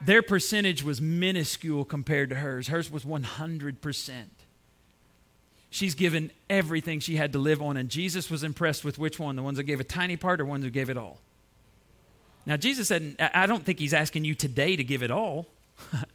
Their 0.00 0.22
percentage 0.22 0.82
was 0.82 1.00
minuscule 1.00 1.84
compared 1.84 2.30
to 2.30 2.36
hers. 2.36 2.68
Hers 2.68 2.90
was 2.90 3.04
100% 3.04 4.24
she's 5.74 5.96
given 5.96 6.30
everything 6.48 7.00
she 7.00 7.16
had 7.16 7.32
to 7.32 7.38
live 7.38 7.60
on. 7.60 7.76
And 7.76 7.88
Jesus 7.88 8.30
was 8.30 8.44
impressed 8.44 8.84
with 8.84 8.96
which 8.96 9.18
one? 9.18 9.34
The 9.34 9.42
ones 9.42 9.56
that 9.56 9.64
gave 9.64 9.80
a 9.80 9.84
tiny 9.84 10.16
part 10.16 10.40
or 10.40 10.44
ones 10.44 10.62
who 10.62 10.70
gave 10.70 10.88
it 10.88 10.96
all? 10.96 11.18
Now, 12.46 12.56
Jesus 12.56 12.88
said, 12.88 13.16
I 13.18 13.46
don't 13.46 13.64
think 13.64 13.80
he's 13.80 13.94
asking 13.94 14.24
you 14.24 14.34
today 14.34 14.76
to 14.76 14.84
give 14.84 15.02
it 15.02 15.10
all, 15.10 15.46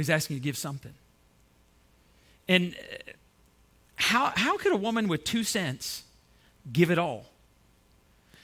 but 0.00 0.04
he's 0.06 0.10
asking 0.10 0.36
you 0.36 0.40
to 0.40 0.44
give 0.44 0.56
something. 0.56 0.94
And 2.48 2.74
uh, 2.74 3.12
how, 3.96 4.32
how 4.34 4.56
could 4.56 4.72
a 4.72 4.76
woman 4.76 5.08
with 5.08 5.24
two 5.24 5.44
cents 5.44 6.04
give 6.72 6.90
it 6.90 6.96
all? 6.96 7.26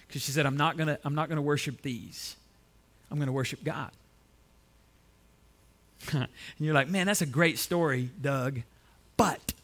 Because 0.06 0.20
she 0.20 0.32
said, 0.32 0.44
I'm 0.44 0.58
not 0.58 0.76
going 0.76 0.88
to 0.88 0.98
I'm 1.02 1.14
not 1.14 1.30
going 1.30 1.36
to 1.36 1.42
worship 1.42 1.80
these. 1.80 2.36
I'm 3.10 3.16
going 3.16 3.28
to 3.28 3.32
worship 3.32 3.64
God. 3.64 3.90
and 6.12 6.28
you're 6.58 6.74
like, 6.74 6.90
man, 6.90 7.06
that's 7.06 7.22
a 7.22 7.26
great 7.26 7.58
story, 7.58 8.10
Doug. 8.20 8.60
But 9.16 9.54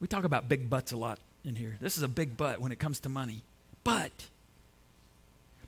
we 0.00 0.08
talk 0.08 0.24
about 0.24 0.48
big 0.48 0.68
butts 0.68 0.90
a 0.90 0.96
lot 0.96 1.20
in 1.44 1.54
here. 1.54 1.76
This 1.80 1.96
is 1.96 2.02
a 2.02 2.08
big 2.08 2.36
butt 2.36 2.60
when 2.60 2.72
it 2.72 2.80
comes 2.80 2.98
to 3.00 3.08
money. 3.08 3.42
But 3.84 4.10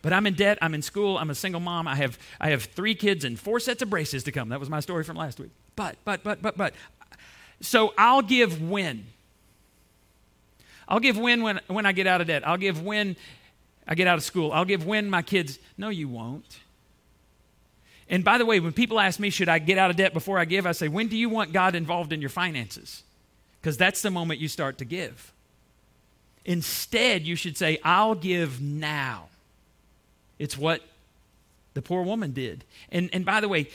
but 0.04 0.12
I'm 0.12 0.26
in 0.26 0.34
debt, 0.34 0.58
I'm 0.60 0.74
in 0.74 0.82
school, 0.82 1.16
I'm 1.16 1.30
a 1.30 1.34
single 1.34 1.62
mom, 1.62 1.88
I 1.88 1.94
have 1.94 2.18
I 2.38 2.50
have 2.50 2.64
3 2.64 2.94
kids 2.94 3.24
and 3.24 3.40
4 3.40 3.58
sets 3.58 3.80
of 3.80 3.88
braces 3.88 4.22
to 4.24 4.32
come. 4.32 4.50
That 4.50 4.60
was 4.60 4.68
my 4.68 4.80
story 4.80 5.02
from 5.02 5.16
last 5.16 5.40
week. 5.40 5.50
But 5.74 5.96
but 6.04 6.22
but 6.22 6.42
but 6.42 6.58
but 6.58 6.74
so 7.62 7.94
I'll 7.96 8.20
give 8.20 8.60
when 8.60 9.06
I'll 10.86 11.00
give 11.00 11.16
when 11.16 11.42
when 11.42 11.58
when 11.68 11.86
I 11.86 11.92
get 11.92 12.06
out 12.06 12.20
of 12.20 12.26
debt. 12.26 12.46
I'll 12.46 12.58
give 12.58 12.82
when 12.82 13.16
I 13.88 13.94
get 13.94 14.06
out 14.06 14.18
of 14.18 14.24
school. 14.24 14.52
I'll 14.52 14.66
give 14.66 14.84
when 14.84 15.08
my 15.08 15.22
kids 15.22 15.58
No 15.78 15.88
you 15.88 16.08
won't. 16.08 16.60
And 18.10 18.22
by 18.22 18.36
the 18.36 18.44
way, 18.44 18.60
when 18.60 18.74
people 18.74 19.00
ask 19.00 19.18
me, 19.18 19.30
should 19.30 19.48
I 19.48 19.58
get 19.58 19.78
out 19.78 19.88
of 19.88 19.96
debt 19.96 20.12
before 20.12 20.38
I 20.38 20.44
give? 20.44 20.66
I 20.66 20.72
say, 20.72 20.88
when 20.88 21.08
do 21.08 21.16
you 21.16 21.30
want 21.30 21.54
God 21.54 21.74
involved 21.74 22.12
in 22.12 22.20
your 22.20 22.28
finances? 22.28 23.02
Because 23.58 23.78
that's 23.78 24.02
the 24.02 24.10
moment 24.10 24.40
you 24.40 24.48
start 24.48 24.76
to 24.78 24.84
give. 24.84 25.32
Instead, 26.44 27.22
you 27.22 27.36
should 27.36 27.56
say, 27.56 27.78
I'll 27.82 28.14
give 28.14 28.60
now. 28.60 29.28
It's 30.38 30.58
what 30.58 30.82
the 31.74 31.82
poor 31.82 32.02
woman 32.02 32.32
did. 32.32 32.64
And, 32.90 33.10
and 33.12 33.24
by 33.24 33.40
the 33.40 33.48
way, 33.48 33.68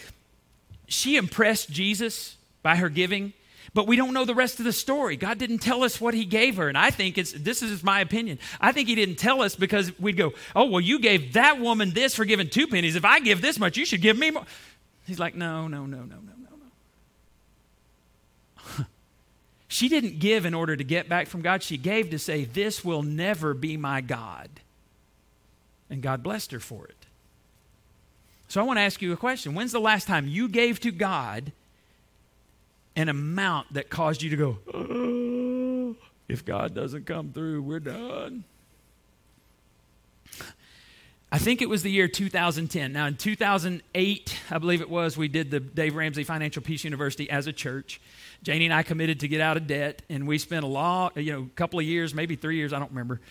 she 0.88 1.18
impressed 1.18 1.70
Jesus 1.70 2.38
by 2.62 2.76
her 2.76 2.90
giving 2.90 3.34
but 3.74 3.88
we 3.88 3.96
don't 3.96 4.14
know 4.14 4.26
the 4.26 4.36
rest 4.36 4.60
of 4.60 4.66
the 4.66 4.74
story. 4.74 5.16
God 5.16 5.38
didn't 5.38 5.60
tell 5.60 5.84
us 5.84 6.02
what 6.02 6.14
He 6.14 6.26
gave 6.26 6.58
her. 6.58 6.68
And 6.70 6.78
I 6.78 6.92
think 6.92 7.18
it's, 7.18 7.32
this 7.32 7.62
is 7.62 7.84
my 7.84 8.02
opinion. 8.02 8.40
I 8.60 8.72
think 8.72 8.88
He 8.88 8.96
didn't 8.96 9.16
tell 9.16 9.42
us 9.42 9.56
because 9.56 9.98
we'd 10.00 10.18
go, 10.18 10.34
oh, 10.56 10.66
well, 10.66 10.82
you 10.82 11.00
gave 11.00 11.34
that 11.34 11.60
woman 11.60 11.92
this 11.92 12.16
for 12.16 12.26
giving 12.26 12.50
two 12.50 12.68
pennies. 12.68 12.96
If 12.96 13.06
I 13.06 13.20
give 13.20 13.42
this 13.42 13.60
much, 13.60 13.78
you 13.78 13.86
should 13.86 14.02
give 14.02 14.18
me 14.18 14.32
more. 14.32 14.46
He's 15.06 15.20
like, 15.20 15.36
no, 15.36 15.68
no, 15.68 15.86
no, 15.86 15.98
no, 15.98 16.04
no, 16.06 16.34
no, 16.38 16.50
no. 18.78 18.86
she 19.68 19.90
didn't 19.90 20.20
give 20.20 20.46
in 20.46 20.54
order 20.54 20.76
to 20.76 20.84
get 20.84 21.10
back 21.10 21.28
from 21.28 21.42
God. 21.42 21.64
She 21.64 21.78
gave 21.78 22.12
to 22.12 22.20
say, 22.20 22.46
this 22.46 22.84
will 22.84 23.04
never 23.04 23.54
be 23.54 23.78
my 23.78 24.02
God. 24.02 24.50
And 25.90 26.02
God 26.02 26.22
blessed 26.24 26.52
her 26.52 26.60
for 26.60 26.86
it. 26.86 27.06
So 28.48 28.60
I 28.60 28.64
want 28.64 28.78
to 28.78 28.82
ask 28.82 29.02
you 29.02 29.14
a 29.14 29.18
question. 29.18 29.54
When's 29.54 29.72
the 29.72 29.80
last 29.80 30.08
time 30.08 30.28
you 30.28 30.48
gave 30.48 30.80
to 30.82 30.92
God 30.92 31.52
an 32.96 33.10
amount 33.10 33.74
that 33.74 33.90
caused 33.90 34.22
you 34.22 34.30
to 34.32 34.36
go, 34.36 34.58
oh, 34.74 35.96
if 36.28 36.44
God 36.44 36.74
doesn't 36.74 37.06
come 37.06 37.32
through, 37.32 37.62
we're 37.62 37.80
done. 37.80 38.44
I 41.32 41.38
think 41.38 41.62
it 41.62 41.70
was 41.70 41.84
the 41.84 41.92
year 41.92 42.08
2010. 42.08 42.92
Now, 42.92 43.06
in 43.06 43.16
2008, 43.16 44.38
I 44.50 44.58
believe 44.58 44.82
it 44.82 44.90
was, 44.90 45.16
we 45.16 45.28
did 45.28 45.52
the 45.52 45.60
Dave 45.60 45.96
Ramsey 45.96 46.24
Financial 46.24 46.64
Peace 46.64 46.84
University 46.84 47.30
as 47.30 47.46
a 47.46 47.54
church. 47.54 48.02
Janie 48.42 48.66
and 48.66 48.74
I 48.74 48.82
committed 48.82 49.20
to 49.20 49.28
get 49.28 49.40
out 49.40 49.56
of 49.56 49.68
debt, 49.68 50.02
and 50.10 50.28
we 50.28 50.40
spent 50.40 50.64
a 50.64 50.68
lot, 50.68 51.16
you 51.18 51.34
know, 51.34 51.42
a 51.44 51.56
couple 51.56 51.78
of 51.78 51.86
years, 51.86 52.16
maybe 52.16 52.36
three 52.36 52.56
years, 52.56 52.74
I 52.74 52.80
don't 52.80 52.90
remember, 52.90 53.22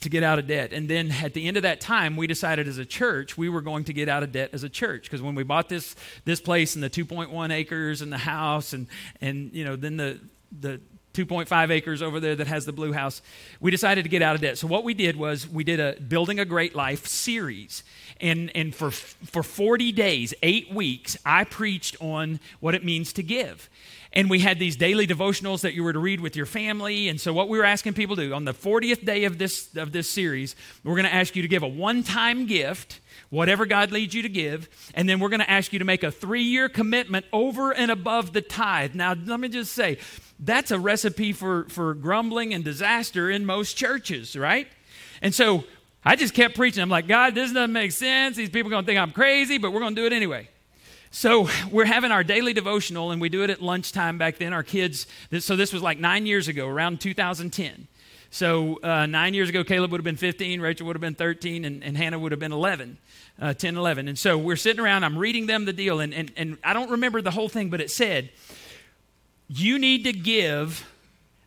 to 0.00 0.08
get 0.08 0.22
out 0.22 0.38
of 0.38 0.46
debt. 0.46 0.72
And 0.72 0.88
then 0.88 1.12
at 1.12 1.34
the 1.34 1.46
end 1.46 1.56
of 1.56 1.62
that 1.62 1.80
time, 1.80 2.16
we 2.16 2.26
decided 2.26 2.66
as 2.66 2.78
a 2.78 2.84
church 2.84 3.36
we 3.36 3.48
were 3.48 3.60
going 3.60 3.84
to 3.84 3.92
get 3.92 4.08
out 4.08 4.22
of 4.22 4.32
debt 4.32 4.50
as 4.52 4.64
a 4.64 4.68
church 4.68 5.04
because 5.04 5.22
when 5.22 5.34
we 5.34 5.42
bought 5.42 5.68
this 5.68 5.94
this 6.24 6.40
place 6.40 6.74
and 6.74 6.82
the 6.82 6.90
2.1 6.90 7.52
acres 7.52 8.02
and 8.02 8.12
the 8.12 8.18
house 8.18 8.72
and 8.72 8.86
and 9.20 9.52
you 9.52 9.64
know 9.64 9.76
then 9.76 9.96
the 9.96 10.18
the 10.58 10.80
2.5 11.12 11.70
acres 11.70 12.02
over 12.02 12.20
there 12.20 12.36
that 12.36 12.46
has 12.46 12.66
the 12.66 12.72
blue 12.72 12.92
house. 12.92 13.20
We 13.60 13.70
decided 13.70 14.04
to 14.04 14.08
get 14.08 14.22
out 14.22 14.36
of 14.36 14.40
debt. 14.40 14.58
So 14.58 14.68
what 14.68 14.84
we 14.84 14.94
did 14.94 15.16
was 15.16 15.48
we 15.48 15.64
did 15.64 15.80
a 15.80 16.00
building 16.00 16.38
a 16.38 16.44
great 16.44 16.74
life 16.74 17.06
series. 17.06 17.82
And 18.20 18.50
and 18.54 18.74
for 18.74 18.90
for 18.90 19.42
40 19.42 19.92
days, 19.92 20.34
8 20.42 20.72
weeks, 20.72 21.16
I 21.24 21.44
preached 21.44 21.96
on 22.00 22.40
what 22.60 22.74
it 22.74 22.84
means 22.84 23.12
to 23.14 23.22
give. 23.22 23.68
And 24.12 24.28
we 24.28 24.40
had 24.40 24.58
these 24.58 24.76
daily 24.76 25.06
devotionals 25.06 25.60
that 25.60 25.74
you 25.74 25.84
were 25.84 25.92
to 25.92 25.98
read 25.98 26.20
with 26.20 26.34
your 26.34 26.46
family. 26.46 27.08
And 27.08 27.20
so 27.20 27.32
what 27.32 27.48
we 27.48 27.58
were 27.58 27.64
asking 27.64 27.94
people 27.94 28.16
to 28.16 28.28
do 28.28 28.34
on 28.34 28.44
the 28.44 28.52
40th 28.52 29.04
day 29.04 29.24
of 29.24 29.38
this 29.38 29.74
of 29.76 29.92
this 29.92 30.10
series, 30.10 30.56
we're 30.82 30.96
going 30.96 31.06
to 31.06 31.14
ask 31.14 31.36
you 31.36 31.42
to 31.42 31.48
give 31.48 31.62
a 31.62 31.68
one-time 31.68 32.46
gift 32.46 33.00
whatever 33.30 33.64
God 33.64 33.92
leads 33.92 34.12
you 34.12 34.22
to 34.22 34.28
give. 34.28 34.68
And 34.94 35.08
then 35.08 35.20
we're 35.20 35.28
going 35.28 35.40
to 35.40 35.50
ask 35.50 35.72
you 35.72 35.78
to 35.78 35.84
make 35.84 36.02
a 36.02 36.10
three 36.10 36.42
year 36.42 36.68
commitment 36.68 37.24
over 37.32 37.72
and 37.72 37.90
above 37.90 38.32
the 38.32 38.42
tithe. 38.42 38.94
Now, 38.94 39.14
let 39.14 39.40
me 39.40 39.48
just 39.48 39.72
say, 39.72 39.98
that's 40.38 40.70
a 40.70 40.78
recipe 40.78 41.32
for, 41.32 41.64
for 41.68 41.94
grumbling 41.94 42.52
and 42.52 42.64
disaster 42.64 43.30
in 43.30 43.46
most 43.46 43.74
churches, 43.74 44.36
right? 44.36 44.66
And 45.22 45.34
so 45.34 45.64
I 46.04 46.16
just 46.16 46.34
kept 46.34 46.56
preaching. 46.56 46.82
I'm 46.82 46.88
like, 46.88 47.06
God, 47.06 47.34
this 47.34 47.52
doesn't 47.52 47.72
make 47.72 47.92
sense. 47.92 48.36
These 48.36 48.50
people 48.50 48.68
are 48.68 48.72
going 48.72 48.84
to 48.84 48.86
think 48.86 48.98
I'm 48.98 49.12
crazy, 49.12 49.58
but 49.58 49.72
we're 49.72 49.80
going 49.80 49.94
to 49.94 50.00
do 50.00 50.06
it 50.06 50.12
anyway. 50.12 50.48
So 51.12 51.48
we're 51.72 51.86
having 51.86 52.12
our 52.12 52.22
daily 52.22 52.52
devotional, 52.52 53.10
and 53.10 53.20
we 53.20 53.28
do 53.28 53.42
it 53.42 53.50
at 53.50 53.60
lunchtime 53.60 54.16
back 54.16 54.38
then. 54.38 54.52
Our 54.52 54.62
kids, 54.62 55.08
so 55.40 55.56
this 55.56 55.72
was 55.72 55.82
like 55.82 55.98
nine 55.98 56.24
years 56.24 56.46
ago, 56.46 56.68
around 56.68 57.00
2010. 57.00 57.88
So 58.30 58.78
uh, 58.80 59.06
nine 59.06 59.34
years 59.34 59.48
ago, 59.48 59.64
Caleb 59.64 59.90
would 59.90 59.98
have 59.98 60.04
been 60.04 60.16
15, 60.16 60.60
Rachel 60.60 60.86
would 60.86 60.94
have 60.94 61.00
been 61.00 61.16
13, 61.16 61.64
and, 61.64 61.82
and 61.82 61.96
Hannah 61.96 62.18
would 62.18 62.30
have 62.30 62.38
been 62.38 62.52
11, 62.52 62.96
uh, 63.40 63.54
10, 63.54 63.76
11. 63.76 64.06
And 64.06 64.16
so 64.16 64.38
we're 64.38 64.54
sitting 64.54 64.80
around, 64.80 65.02
I'm 65.02 65.18
reading 65.18 65.46
them 65.46 65.64
the 65.64 65.72
deal, 65.72 65.98
and, 65.98 66.14
and, 66.14 66.30
and 66.36 66.58
I 66.62 66.72
don't 66.72 66.90
remember 66.92 67.20
the 67.20 67.32
whole 67.32 67.48
thing, 67.48 67.70
but 67.70 67.80
it 67.80 67.90
said, 67.90 68.30
you 69.48 69.80
need 69.80 70.04
to 70.04 70.12
give 70.12 70.86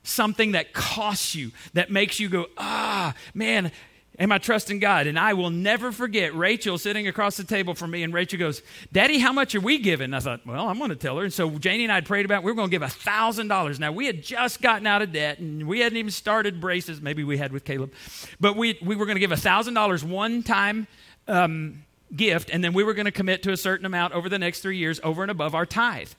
something 0.03 0.51
that 0.51 0.73
costs 0.73 1.35
you, 1.35 1.51
that 1.73 1.89
makes 1.89 2.19
you 2.19 2.27
go, 2.27 2.47
ah, 2.57 3.15
man, 3.33 3.71
am 4.19 4.31
I 4.31 4.37
trusting 4.37 4.79
God? 4.79 5.07
And 5.07 5.17
I 5.17 5.33
will 5.33 5.49
never 5.49 5.91
forget 5.91 6.35
Rachel 6.35 6.77
sitting 6.77 7.07
across 7.07 7.37
the 7.37 7.43
table 7.43 7.73
from 7.73 7.91
me, 7.91 8.03
and 8.03 8.13
Rachel 8.13 8.39
goes, 8.39 8.61
Daddy, 8.91 9.19
how 9.19 9.33
much 9.33 9.55
are 9.55 9.59
we 9.59 9.79
giving? 9.79 10.05
And 10.05 10.15
I 10.15 10.19
thought, 10.19 10.45
well, 10.45 10.67
I'm 10.67 10.77
going 10.77 10.89
to 10.89 10.95
tell 10.95 11.17
her. 11.17 11.23
And 11.23 11.33
so 11.33 11.49
Janie 11.51 11.83
and 11.83 11.91
I 11.91 12.01
prayed 12.01 12.25
about 12.25 12.37
it. 12.37 12.43
We 12.43 12.51
were 12.51 12.55
going 12.55 12.69
to 12.69 12.77
give 12.77 12.87
$1,000. 12.87 13.79
Now, 13.79 13.91
we 13.91 14.05
had 14.05 14.21
just 14.21 14.61
gotten 14.61 14.85
out 14.85 15.01
of 15.01 15.11
debt, 15.11 15.39
and 15.39 15.67
we 15.67 15.79
hadn't 15.79 15.97
even 15.97 16.11
started 16.11 16.61
braces. 16.61 17.01
Maybe 17.01 17.23
we 17.23 17.37
had 17.37 17.51
with 17.51 17.65
Caleb. 17.65 17.93
But 18.39 18.55
we, 18.55 18.77
we 18.81 18.95
were 18.95 19.05
going 19.05 19.15
to 19.15 19.19
give 19.19 19.31
$1,000 19.31 20.03
one 20.03 20.43
time 20.43 20.87
um, 21.27 21.83
gift, 22.15 22.49
and 22.51 22.63
then 22.63 22.73
we 22.73 22.83
were 22.83 22.93
going 22.93 23.05
to 23.05 23.11
commit 23.11 23.43
to 23.43 23.51
a 23.51 23.57
certain 23.57 23.85
amount 23.85 24.13
over 24.13 24.29
the 24.29 24.39
next 24.39 24.61
three 24.61 24.77
years 24.77 24.99
over 25.03 25.23
and 25.23 25.31
above 25.31 25.55
our 25.55 25.65
tithe. 25.65 26.11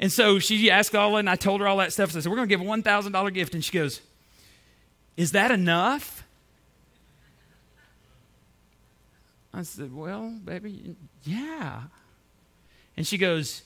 And 0.00 0.10
so 0.10 0.38
she 0.38 0.70
asked 0.70 0.94
all, 0.94 1.16
and 1.16 1.28
I 1.28 1.36
told 1.36 1.60
her 1.60 1.68
all 1.68 1.76
that 1.78 1.92
stuff. 1.92 2.12
So 2.12 2.18
I 2.18 2.22
said, 2.22 2.30
We're 2.30 2.36
going 2.36 2.48
to 2.48 2.56
give 2.56 2.60
a 2.60 2.64
$1,000 2.64 3.34
gift. 3.34 3.54
And 3.54 3.64
she 3.64 3.72
goes, 3.72 4.00
Is 5.16 5.32
that 5.32 5.50
enough? 5.50 6.21
I 9.54 9.62
said, 9.62 9.94
Well, 9.94 10.38
baby, 10.44 10.96
yeah. 11.24 11.82
And 12.96 13.06
she 13.06 13.18
goes, 13.18 13.62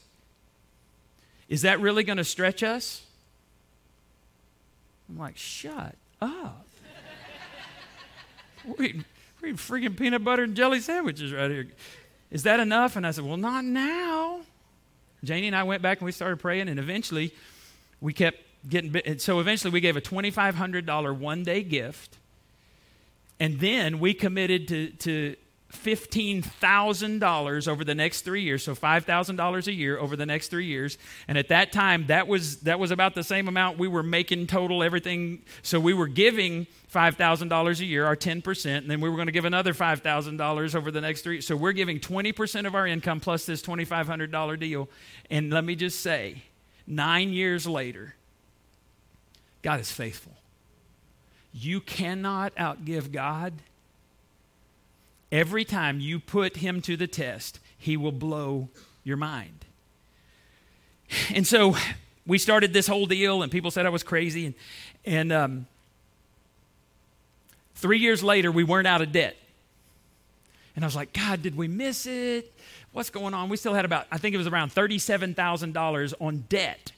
Is 1.49 1.63
that 1.63 1.81
really 1.81 2.05
going 2.05 2.19
to 2.19 2.25
stretch 2.25 2.63
us? 2.63 3.03
I'm 5.09 5.19
like, 5.19 5.37
Shut 5.37 5.95
up. 6.21 6.67
we 8.79 9.05
we're 9.41 9.49
eating 9.49 9.59
freaking 9.59 9.97
peanut 9.97 10.25
butter 10.25 10.43
and 10.43 10.57
jelly 10.57 10.81
sandwiches 10.81 11.33
right 11.33 11.51
here. 11.51 11.69
Is 12.31 12.43
that 12.45 12.59
enough? 12.59 12.97
And 12.97 13.07
I 13.07 13.13
said, 13.13 13.25
Well, 13.25 13.37
not 13.37 13.65
now. 13.65 14.41
Janie 15.25 15.47
and 15.47 15.57
I 15.57 15.63
went 15.63 15.83
back 15.83 15.99
and 15.99 16.07
we 16.07 16.13
started 16.13 16.39
praying, 16.39 16.69
and 16.69 16.79
eventually 16.79 17.33
we 18.01 18.13
kept 18.13 18.39
getting. 18.69 19.19
So 19.19 19.41
eventually 19.41 19.71
we 19.71 19.81
gave 19.81 19.97
a 19.97 20.01
$2,500 20.01 21.19
one 21.19 21.43
day 21.43 21.63
gift. 21.63 22.17
And 23.39 23.61
then 23.61 23.99
we 23.99 24.15
committed 24.15 24.69
to, 24.69 24.89
to 24.91 25.37
$15,000 25.77 27.69
over 27.69 27.85
the 27.85 27.95
next 27.95 28.23
three 28.23 28.43
years, 28.43 28.65
so 28.65 28.75
$5,000 28.75 29.67
a 29.67 29.73
year 29.73 29.99
over 29.99 30.17
the 30.17 30.27
next 30.27 30.49
three 30.49 30.67
years. 30.67 30.99
And 31.29 31.37
at 31.39 31.49
that 31.49 31.73
time, 31.73 32.07
that 32.07 32.27
was, 32.27 32.59
that 32.61 32.79
was 32.79 32.91
about 32.91 33.15
the 33.15 33.23
same 33.23 33.49
amount 33.49 33.79
we 33.79 33.89
were 33.89 34.03
making 34.03 34.47
total 34.47 34.83
everything. 34.83 35.43
So 35.63 35.79
we 35.79 35.95
were 35.95 36.09
giving 36.09 36.67
$5,000 36.93 37.81
a 37.81 37.85
year, 37.85 38.07
our 38.07 38.17
10%, 38.17 38.77
and 38.77 38.91
then 38.91 39.01
we 39.01 39.09
were 39.09 39.17
going 39.17 39.27
to 39.27 39.33
give 39.33 39.45
another 39.45 39.75
$5,000 39.75 40.75
over 40.75 40.91
the 40.91 41.01
next 41.01 41.23
three. 41.23 41.41
So 41.41 41.55
we're 41.57 41.73
giving 41.73 42.01
20% 42.01 42.67
of 42.67 42.75
our 42.75 42.87
income 42.87 43.21
plus 43.21 43.47
this 43.47 43.63
$2,500 43.63 44.59
deal. 44.59 44.89
And 45.31 45.51
let 45.51 45.65
me 45.65 45.77
just 45.77 46.01
say, 46.01 46.43
nine 46.87 47.33
years 47.33 47.67
later, 47.67 48.15
God 49.63 49.81
is 49.81 49.91
faithful. 49.91 50.33
You 51.53 51.81
cannot 51.81 52.55
outgive 52.57 53.13
God 53.13 53.55
Every 55.37 55.67
time 55.67 56.01
you 56.01 56.19
put 56.19 56.57
him 56.57 56.81
to 56.81 56.97
the 56.97 57.07
test, 57.07 57.61
he 57.77 57.95
will 57.95 58.11
blow 58.11 58.71
your 59.05 59.19
mind. 59.19 59.67
And 61.35 61.47
so 61.47 61.77
we 62.27 62.39
started 62.39 62.73
this 62.73 62.87
whole 62.87 63.05
deal, 63.05 63.43
and 63.43 63.53
people 63.53 63.71
said 63.71 63.85
I 63.85 63.91
was 63.91 64.03
crazy. 64.03 64.47
And, 64.47 64.55
and 65.05 65.33
um, 65.33 65.67
three 67.75 67.99
years 67.99 68.23
later, 68.25 68.51
we 68.51 68.65
weren't 68.65 68.87
out 68.87 69.03
of 69.03 69.13
debt. 69.13 69.37
And 70.75 70.83
I 70.83 70.87
was 70.87 70.97
like, 70.97 71.13
God, 71.13 71.43
did 71.43 71.55
we 71.55 71.69
miss 71.69 72.07
it? 72.07 72.51
What's 72.93 73.11
going 73.11 73.35
on? 73.35 73.51
We 73.51 73.59
still 73.59 73.75
had 73.75 73.85
about, 73.85 74.07
I 74.11 74.17
think 74.17 74.35
it 74.35 74.39
was 74.39 74.47
around 74.47 74.75
$37,000 74.75 76.15
on 76.19 76.45
debt. 76.49 76.93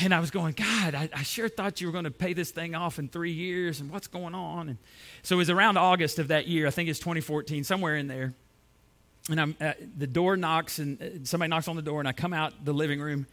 And 0.00 0.12
I 0.12 0.20
was 0.20 0.30
going, 0.30 0.52
God, 0.54 0.94
I, 0.94 1.08
I, 1.14 1.22
sure 1.22 1.48
thought 1.48 1.80
you 1.80 1.86
were 1.86 1.92
going 1.92 2.04
to 2.04 2.10
pay 2.10 2.32
this 2.32 2.50
thing 2.50 2.74
off 2.74 2.98
in 2.98 3.08
three 3.08 3.32
years, 3.32 3.80
and 3.80 3.90
what's 3.90 4.08
going 4.08 4.34
on? 4.34 4.68
And 4.68 4.78
so 5.22 5.36
it 5.36 5.38
was 5.38 5.50
around 5.50 5.76
August 5.76 6.18
of 6.18 6.28
that 6.28 6.48
year, 6.48 6.66
I 6.66 6.70
think 6.70 6.88
it's 6.88 6.98
2014, 6.98 7.64
somewhere 7.64 7.96
in 7.96 8.08
there. 8.08 8.34
And 9.30 9.40
I'm, 9.40 9.56
uh, 9.60 9.72
the 9.96 10.06
door 10.06 10.36
knocks, 10.36 10.78
and 10.78 11.00
uh, 11.00 11.06
somebody 11.24 11.50
knocks 11.50 11.68
on 11.68 11.76
the 11.76 11.82
door, 11.82 12.00
and 12.00 12.08
I 12.08 12.12
come 12.12 12.32
out 12.32 12.64
the 12.64 12.72
living 12.72 13.00
room, 13.00 13.26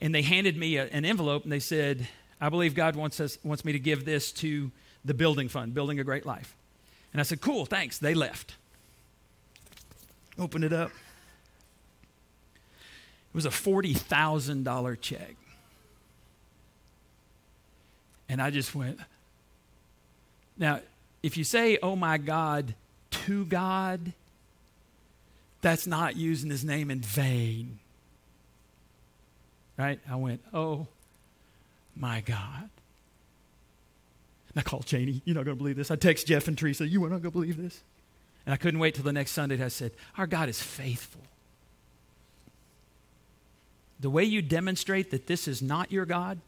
and 0.00 0.14
they 0.14 0.22
handed 0.22 0.56
me 0.56 0.76
a, 0.76 0.86
an 0.86 1.04
envelope, 1.04 1.42
and 1.42 1.52
they 1.52 1.60
said, 1.60 2.06
I 2.40 2.48
believe 2.48 2.74
God 2.74 2.96
wants, 2.96 3.20
us, 3.20 3.38
wants 3.42 3.64
me 3.64 3.72
to 3.72 3.78
give 3.78 4.04
this 4.04 4.32
to 4.32 4.70
the 5.04 5.14
building 5.14 5.48
fund, 5.48 5.74
Building 5.74 6.00
a 6.00 6.04
Great 6.04 6.24
Life. 6.26 6.54
And 7.12 7.20
I 7.20 7.24
said, 7.24 7.40
Cool, 7.40 7.66
thanks. 7.66 7.98
They 7.98 8.14
left. 8.14 8.56
Open 10.38 10.62
it 10.62 10.72
up. 10.72 10.90
It 13.30 13.34
was 13.34 13.46
a 13.46 13.50
$40,000 13.50 15.00
check. 15.00 15.36
And 18.28 18.42
I 18.42 18.50
just 18.50 18.74
went. 18.74 18.98
Now, 20.58 20.80
if 21.22 21.36
you 21.36 21.44
say, 21.44 21.78
oh 21.82 21.96
my 21.96 22.18
God, 22.18 22.74
to 23.10 23.44
God, 23.44 24.12
that's 25.60 25.86
not 25.86 26.16
using 26.16 26.50
his 26.50 26.64
name 26.64 26.90
in 26.90 27.00
vain. 27.00 27.78
Right? 29.76 30.00
I 30.10 30.16
went, 30.16 30.40
oh 30.54 30.86
my 31.94 32.20
God. 32.20 32.70
And 34.48 34.56
I 34.56 34.62
called 34.62 34.86
Janie, 34.86 35.22
you're 35.24 35.34
not 35.34 35.44
going 35.44 35.56
to 35.56 35.62
believe 35.62 35.76
this. 35.76 35.90
I 35.90 35.96
text 35.96 36.26
Jeff 36.26 36.48
and 36.48 36.56
Teresa, 36.56 36.86
you 36.86 37.04
are 37.04 37.10
not 37.10 37.22
going 37.22 37.32
to 37.32 37.38
believe 37.38 37.56
this. 37.56 37.80
And 38.46 38.54
I 38.54 38.56
couldn't 38.56 38.80
wait 38.80 38.94
till 38.94 39.04
the 39.04 39.12
next 39.12 39.32
Sunday. 39.32 39.62
I 39.62 39.68
said, 39.68 39.90
Our 40.16 40.26
God 40.26 40.48
is 40.48 40.62
faithful. 40.62 41.22
The 43.98 44.10
way 44.10 44.24
you 44.24 44.40
demonstrate 44.42 45.10
that 45.10 45.26
this 45.26 45.48
is 45.48 45.60
not 45.60 45.90
your 45.90 46.06
God 46.06 46.38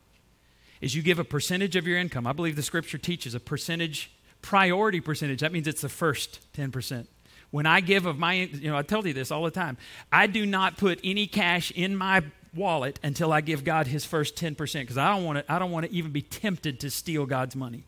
is 0.80 0.94
you 0.94 1.02
give 1.02 1.18
a 1.18 1.24
percentage 1.24 1.76
of 1.76 1.86
your 1.86 1.98
income. 1.98 2.26
I 2.26 2.32
believe 2.32 2.56
the 2.56 2.62
scripture 2.62 2.98
teaches 2.98 3.34
a 3.34 3.40
percentage, 3.40 4.10
priority 4.42 5.00
percentage. 5.00 5.40
That 5.40 5.52
means 5.52 5.66
it's 5.66 5.80
the 5.80 5.88
first 5.88 6.40
10%. 6.56 7.06
When 7.50 7.66
I 7.66 7.80
give 7.80 8.06
of 8.06 8.18
my, 8.18 8.34
you 8.34 8.70
know, 8.70 8.76
I 8.76 8.82
tell 8.82 9.06
you 9.06 9.14
this 9.14 9.30
all 9.30 9.44
the 9.44 9.50
time. 9.50 9.78
I 10.12 10.26
do 10.26 10.44
not 10.44 10.76
put 10.76 11.00
any 11.02 11.26
cash 11.26 11.70
in 11.70 11.96
my 11.96 12.22
wallet 12.54 12.98
until 13.02 13.32
I 13.32 13.40
give 13.40 13.64
God 13.64 13.86
his 13.86 14.04
first 14.04 14.36
10% 14.36 14.56
because 14.80 14.98
I 14.98 15.14
don't 15.14 15.24
want 15.24 15.38
to 15.38 15.52
I 15.52 15.58
don't 15.58 15.70
want 15.70 15.86
to 15.86 15.92
even 15.92 16.10
be 16.10 16.22
tempted 16.22 16.80
to 16.80 16.90
steal 16.90 17.26
God's 17.26 17.56
money. 17.56 17.84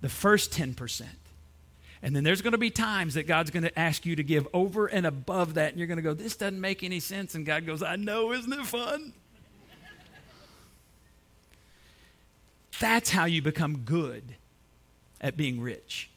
The 0.00 0.08
first 0.08 0.52
10%. 0.52 1.02
And 2.02 2.14
then 2.14 2.24
there's 2.24 2.42
going 2.42 2.52
to 2.52 2.58
be 2.58 2.70
times 2.70 3.14
that 3.14 3.26
God's 3.26 3.50
going 3.50 3.62
to 3.62 3.78
ask 3.78 4.04
you 4.04 4.16
to 4.16 4.22
give 4.22 4.46
over 4.52 4.86
and 4.86 5.06
above 5.06 5.54
that 5.54 5.70
and 5.70 5.78
you're 5.78 5.88
going 5.88 5.96
to 5.96 6.02
go 6.02 6.12
this 6.14 6.36
doesn't 6.36 6.60
make 6.60 6.82
any 6.82 7.00
sense 7.00 7.34
and 7.34 7.46
God 7.46 7.66
goes 7.66 7.82
I 7.82 7.96
know 7.96 8.32
isn't 8.32 8.52
it 8.52 8.66
fun? 8.66 9.14
That's 12.80 13.10
how 13.10 13.24
you 13.24 13.42
become 13.42 13.78
good 13.78 14.36
at 15.20 15.36
being 15.36 15.60
rich. 15.60 16.10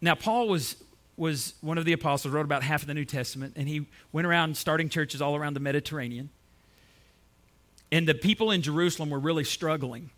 Now, 0.00 0.14
Paul 0.14 0.48
was, 0.48 0.76
was 1.16 1.54
one 1.60 1.78
of 1.78 1.84
the 1.84 1.92
apostles, 1.92 2.32
wrote 2.32 2.44
about 2.44 2.62
half 2.62 2.82
of 2.82 2.88
the 2.88 2.94
New 2.94 3.04
Testament, 3.04 3.54
and 3.56 3.68
he 3.68 3.86
went 4.12 4.26
around 4.26 4.56
starting 4.56 4.88
churches 4.88 5.20
all 5.20 5.36
around 5.36 5.54
the 5.54 5.60
Mediterranean. 5.60 6.30
And 7.90 8.06
the 8.06 8.14
people 8.14 8.50
in 8.50 8.62
Jerusalem 8.62 9.10
were 9.10 9.18
really 9.18 9.44
struggling. 9.44 10.10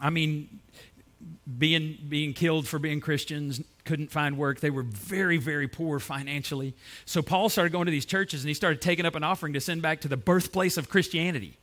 I 0.00 0.10
mean, 0.10 0.60
being, 1.58 1.98
being 2.08 2.32
killed 2.32 2.66
for 2.66 2.78
being 2.78 3.00
Christians, 3.00 3.60
couldn't 3.84 4.10
find 4.10 4.36
work. 4.36 4.60
They 4.60 4.70
were 4.70 4.82
very, 4.82 5.38
very 5.38 5.66
poor 5.66 5.98
financially. 5.98 6.74
So 7.04 7.22
Paul 7.22 7.48
started 7.48 7.72
going 7.72 7.86
to 7.86 7.90
these 7.90 8.06
churches 8.06 8.42
and 8.42 8.48
he 8.48 8.54
started 8.54 8.80
taking 8.80 9.06
up 9.06 9.14
an 9.14 9.24
offering 9.24 9.54
to 9.54 9.60
send 9.60 9.82
back 9.82 10.00
to 10.02 10.08
the 10.08 10.16
birthplace 10.16 10.76
of 10.76 10.88
Christianity. 10.88 11.56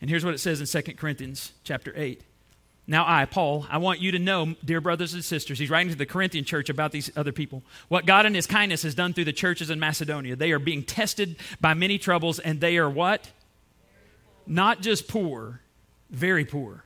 And 0.00 0.08
here's 0.08 0.24
what 0.24 0.34
it 0.34 0.38
says 0.38 0.60
in 0.60 0.82
2 0.82 0.94
Corinthians 0.94 1.52
chapter 1.64 1.92
8. 1.96 2.22
Now, 2.90 3.04
I, 3.06 3.26
Paul, 3.26 3.66
I 3.68 3.76
want 3.76 4.00
you 4.00 4.12
to 4.12 4.18
know, 4.18 4.54
dear 4.64 4.80
brothers 4.80 5.12
and 5.12 5.22
sisters, 5.22 5.58
he's 5.58 5.68
writing 5.68 5.90
to 5.90 5.98
the 5.98 6.06
Corinthian 6.06 6.46
church 6.46 6.70
about 6.70 6.90
these 6.90 7.10
other 7.16 7.32
people, 7.32 7.62
what 7.88 8.06
God 8.06 8.24
in 8.24 8.32
his 8.32 8.46
kindness 8.46 8.82
has 8.82 8.94
done 8.94 9.12
through 9.12 9.26
the 9.26 9.32
churches 9.32 9.68
in 9.68 9.78
Macedonia. 9.78 10.36
They 10.36 10.52
are 10.52 10.58
being 10.58 10.82
tested 10.82 11.36
by 11.60 11.74
many 11.74 11.98
troubles, 11.98 12.38
and 12.38 12.62
they 12.62 12.78
are 12.78 12.88
what? 12.88 13.30
Not 14.46 14.80
just 14.80 15.06
poor, 15.06 15.60
very 16.08 16.46
poor. 16.46 16.84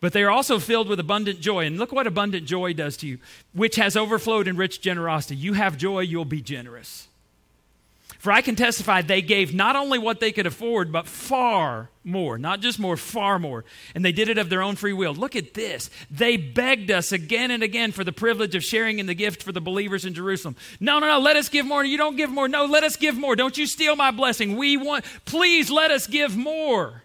But 0.00 0.14
they 0.14 0.22
are 0.22 0.30
also 0.30 0.58
filled 0.58 0.88
with 0.88 0.98
abundant 0.98 1.40
joy. 1.40 1.66
And 1.66 1.76
look 1.76 1.92
what 1.92 2.06
abundant 2.06 2.46
joy 2.46 2.72
does 2.72 2.96
to 2.98 3.06
you, 3.06 3.18
which 3.52 3.76
has 3.76 3.98
overflowed 3.98 4.48
in 4.48 4.56
rich 4.56 4.80
generosity. 4.80 5.36
You 5.36 5.52
have 5.52 5.76
joy, 5.76 6.00
you'll 6.00 6.24
be 6.24 6.40
generous. 6.40 7.08
For 8.20 8.30
I 8.30 8.42
can 8.42 8.54
testify 8.54 9.00
they 9.00 9.22
gave 9.22 9.54
not 9.54 9.76
only 9.76 9.98
what 9.98 10.20
they 10.20 10.30
could 10.30 10.46
afford, 10.46 10.92
but 10.92 11.06
far 11.06 11.88
more. 12.04 12.36
Not 12.36 12.60
just 12.60 12.78
more, 12.78 12.98
far 12.98 13.38
more. 13.38 13.64
And 13.94 14.04
they 14.04 14.12
did 14.12 14.28
it 14.28 14.36
of 14.36 14.50
their 14.50 14.60
own 14.60 14.76
free 14.76 14.92
will. 14.92 15.14
Look 15.14 15.36
at 15.36 15.54
this. 15.54 15.88
They 16.10 16.36
begged 16.36 16.90
us 16.90 17.12
again 17.12 17.50
and 17.50 17.62
again 17.62 17.92
for 17.92 18.04
the 18.04 18.12
privilege 18.12 18.54
of 18.54 18.62
sharing 18.62 18.98
in 18.98 19.06
the 19.06 19.14
gift 19.14 19.42
for 19.42 19.52
the 19.52 19.60
believers 19.62 20.04
in 20.04 20.12
Jerusalem. 20.12 20.56
No, 20.80 20.98
no, 20.98 21.06
no, 21.06 21.18
let 21.18 21.36
us 21.36 21.48
give 21.48 21.64
more. 21.64 21.82
You 21.82 21.96
don't 21.96 22.16
give 22.16 22.28
more. 22.28 22.46
No, 22.46 22.66
let 22.66 22.84
us 22.84 22.96
give 22.96 23.16
more. 23.16 23.36
Don't 23.36 23.56
you 23.56 23.66
steal 23.66 23.96
my 23.96 24.10
blessing. 24.10 24.58
We 24.58 24.76
want, 24.76 25.06
please 25.24 25.70
let 25.70 25.90
us 25.90 26.06
give 26.06 26.36
more. 26.36 27.02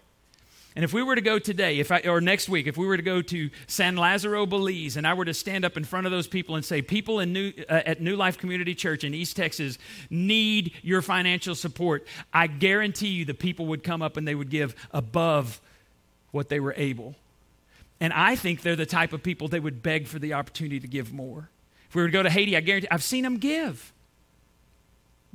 And 0.76 0.84
if 0.84 0.92
we 0.92 1.02
were 1.02 1.14
to 1.14 1.22
go 1.22 1.38
today, 1.38 1.78
if 1.78 1.90
I, 1.90 2.00
or 2.00 2.20
next 2.20 2.50
week, 2.50 2.66
if 2.66 2.76
we 2.76 2.86
were 2.86 2.98
to 2.98 3.02
go 3.02 3.22
to 3.22 3.48
San 3.66 3.96
Lazaro, 3.96 4.44
Belize, 4.44 4.98
and 4.98 5.06
I 5.06 5.14
were 5.14 5.24
to 5.24 5.32
stand 5.32 5.64
up 5.64 5.78
in 5.78 5.84
front 5.84 6.04
of 6.04 6.12
those 6.12 6.26
people 6.26 6.54
and 6.54 6.62
say, 6.62 6.82
people 6.82 7.18
in 7.18 7.32
New, 7.32 7.54
uh, 7.66 7.80
at 7.86 8.02
New 8.02 8.14
Life 8.14 8.36
Community 8.36 8.74
Church 8.74 9.02
in 9.02 9.14
East 9.14 9.36
Texas 9.36 9.78
need 10.10 10.74
your 10.82 11.00
financial 11.00 11.54
support, 11.54 12.06
I 12.30 12.46
guarantee 12.46 13.08
you 13.08 13.24
the 13.24 13.32
people 13.32 13.64
would 13.66 13.82
come 13.82 14.02
up 14.02 14.18
and 14.18 14.28
they 14.28 14.34
would 14.34 14.50
give 14.50 14.74
above 14.90 15.62
what 16.30 16.50
they 16.50 16.60
were 16.60 16.74
able. 16.76 17.14
And 17.98 18.12
I 18.12 18.36
think 18.36 18.60
they're 18.60 18.76
the 18.76 18.84
type 18.84 19.14
of 19.14 19.22
people 19.22 19.48
that 19.48 19.62
would 19.62 19.82
beg 19.82 20.06
for 20.06 20.18
the 20.18 20.34
opportunity 20.34 20.78
to 20.78 20.86
give 20.86 21.10
more. 21.10 21.48
If 21.88 21.94
we 21.94 22.02
were 22.02 22.08
to 22.08 22.12
go 22.12 22.22
to 22.22 22.28
Haiti, 22.28 22.54
I 22.54 22.60
guarantee 22.60 22.88
I've 22.90 23.02
seen 23.02 23.24
them 23.24 23.38
give. 23.38 23.94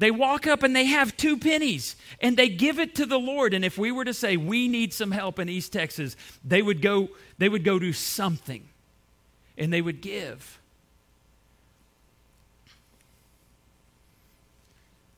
They 0.01 0.09
walk 0.09 0.47
up 0.47 0.63
and 0.63 0.75
they 0.75 0.85
have 0.85 1.15
two 1.15 1.37
pennies 1.37 1.95
and 2.21 2.35
they 2.35 2.49
give 2.49 2.79
it 2.79 2.95
to 2.95 3.05
the 3.05 3.19
Lord. 3.19 3.53
And 3.53 3.63
if 3.63 3.77
we 3.77 3.91
were 3.91 4.03
to 4.03 4.15
say 4.15 4.35
we 4.35 4.67
need 4.67 4.93
some 4.93 5.11
help 5.11 5.37
in 5.37 5.47
East 5.47 5.71
Texas, 5.71 6.17
they 6.43 6.63
would 6.63 6.81
go, 6.81 7.09
they 7.37 7.47
would 7.47 7.63
go 7.63 7.77
do 7.77 7.93
something 7.93 8.67
and 9.59 9.71
they 9.71 9.79
would 9.79 10.01
give. 10.01 10.57